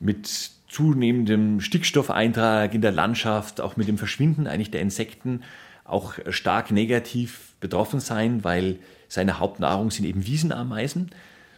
mit 0.00 0.57
zunehmendem 0.68 1.60
Stickstoffeintrag 1.60 2.74
in 2.74 2.82
der 2.82 2.92
Landschaft, 2.92 3.60
auch 3.60 3.76
mit 3.76 3.88
dem 3.88 3.98
Verschwinden 3.98 4.46
eigentlich 4.46 4.70
der 4.70 4.82
Insekten 4.82 5.42
auch 5.84 6.14
stark 6.28 6.70
negativ 6.70 7.54
betroffen 7.60 8.00
sein, 8.00 8.44
weil 8.44 8.78
seine 9.08 9.38
Hauptnahrung 9.38 9.90
sind 9.90 10.04
eben 10.04 10.26
Wiesenameisen. 10.26 11.10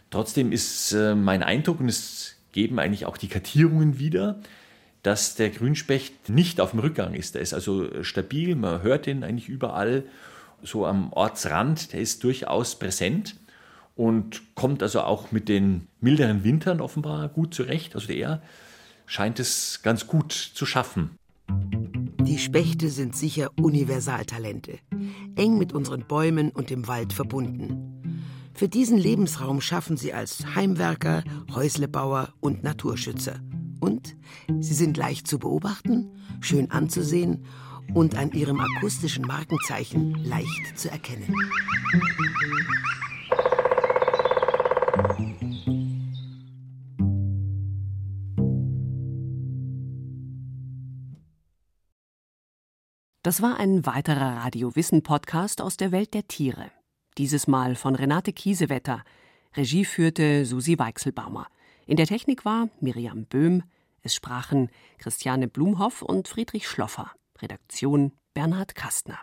Trotzdem 0.09 0.51
ist 0.51 0.93
äh, 0.93 1.15
mein 1.15 1.43
Eindruck, 1.43 1.81
und 1.81 1.89
es 1.89 2.37
geben 2.53 2.79
eigentlich 2.79 3.05
auch 3.05 3.17
die 3.17 3.27
Kartierungen 3.27 3.99
wieder, 3.99 4.39
dass 5.03 5.35
der 5.35 5.49
Grünspecht 5.49 6.29
nicht 6.29 6.61
auf 6.61 6.71
dem 6.71 6.79
Rückgang 6.79 7.13
ist. 7.13 7.35
Der 7.35 7.41
ist 7.41 7.53
also 7.53 8.03
stabil, 8.03 8.55
man 8.55 8.83
hört 8.83 9.07
ihn 9.07 9.23
eigentlich 9.23 9.49
überall, 9.49 10.03
so 10.63 10.85
am 10.85 11.11
Ortsrand, 11.11 11.91
der 11.91 12.01
ist 12.01 12.23
durchaus 12.23 12.77
präsent 12.77 13.35
und 13.95 14.41
kommt 14.55 14.83
also 14.83 15.01
auch 15.01 15.31
mit 15.31 15.49
den 15.49 15.87
milderen 15.99 16.43
Wintern 16.43 16.81
offenbar 16.81 17.29
gut 17.29 17.53
zurecht. 17.53 17.95
Also 17.95 18.07
der 18.07 18.41
scheint 19.11 19.41
es 19.41 19.81
ganz 19.83 20.07
gut 20.07 20.31
zu 20.31 20.65
schaffen. 20.65 21.17
Die 22.21 22.37
Spechte 22.37 22.89
sind 22.89 23.13
sicher 23.13 23.49
Universaltalente, 23.59 24.79
eng 25.35 25.57
mit 25.57 25.73
unseren 25.73 26.07
Bäumen 26.07 26.49
und 26.49 26.69
dem 26.69 26.87
Wald 26.87 27.11
verbunden. 27.11 28.23
Für 28.53 28.69
diesen 28.69 28.97
Lebensraum 28.97 29.59
schaffen 29.59 29.97
sie 29.97 30.13
als 30.13 30.55
Heimwerker, 30.55 31.25
Häuslebauer 31.53 32.33
und 32.39 32.63
Naturschützer. 32.63 33.41
Und 33.81 34.15
sie 34.61 34.73
sind 34.73 34.95
leicht 34.95 35.27
zu 35.27 35.39
beobachten, 35.39 36.09
schön 36.39 36.71
anzusehen 36.71 37.45
und 37.93 38.15
an 38.15 38.31
ihrem 38.31 38.61
akustischen 38.61 39.25
Markenzeichen 39.27 40.23
leicht 40.23 40.79
zu 40.79 40.89
erkennen. 40.89 41.35
Das 53.23 53.43
war 53.43 53.59
ein 53.59 53.85
weiterer 53.85 54.37
Radio-Wissen-Podcast 54.37 55.61
aus 55.61 55.77
der 55.77 55.91
Welt 55.91 56.15
der 56.15 56.27
Tiere. 56.27 56.71
Dieses 57.19 57.45
Mal 57.45 57.75
von 57.75 57.93
Renate 57.93 58.33
Kiesewetter. 58.33 59.03
Regie 59.55 59.85
führte 59.85 60.43
Susi 60.43 60.79
Weichselbaumer. 60.79 61.45
In 61.85 61.97
der 61.97 62.07
Technik 62.07 62.45
war 62.45 62.69
Miriam 62.79 63.25
Böhm. 63.25 63.61
Es 64.01 64.15
sprachen 64.15 64.71
Christiane 64.97 65.47
Blumhoff 65.47 66.01
und 66.01 66.29
Friedrich 66.29 66.67
Schloffer. 66.67 67.11
Redaktion 67.39 68.13
Bernhard 68.33 68.73
Kastner. 68.73 69.19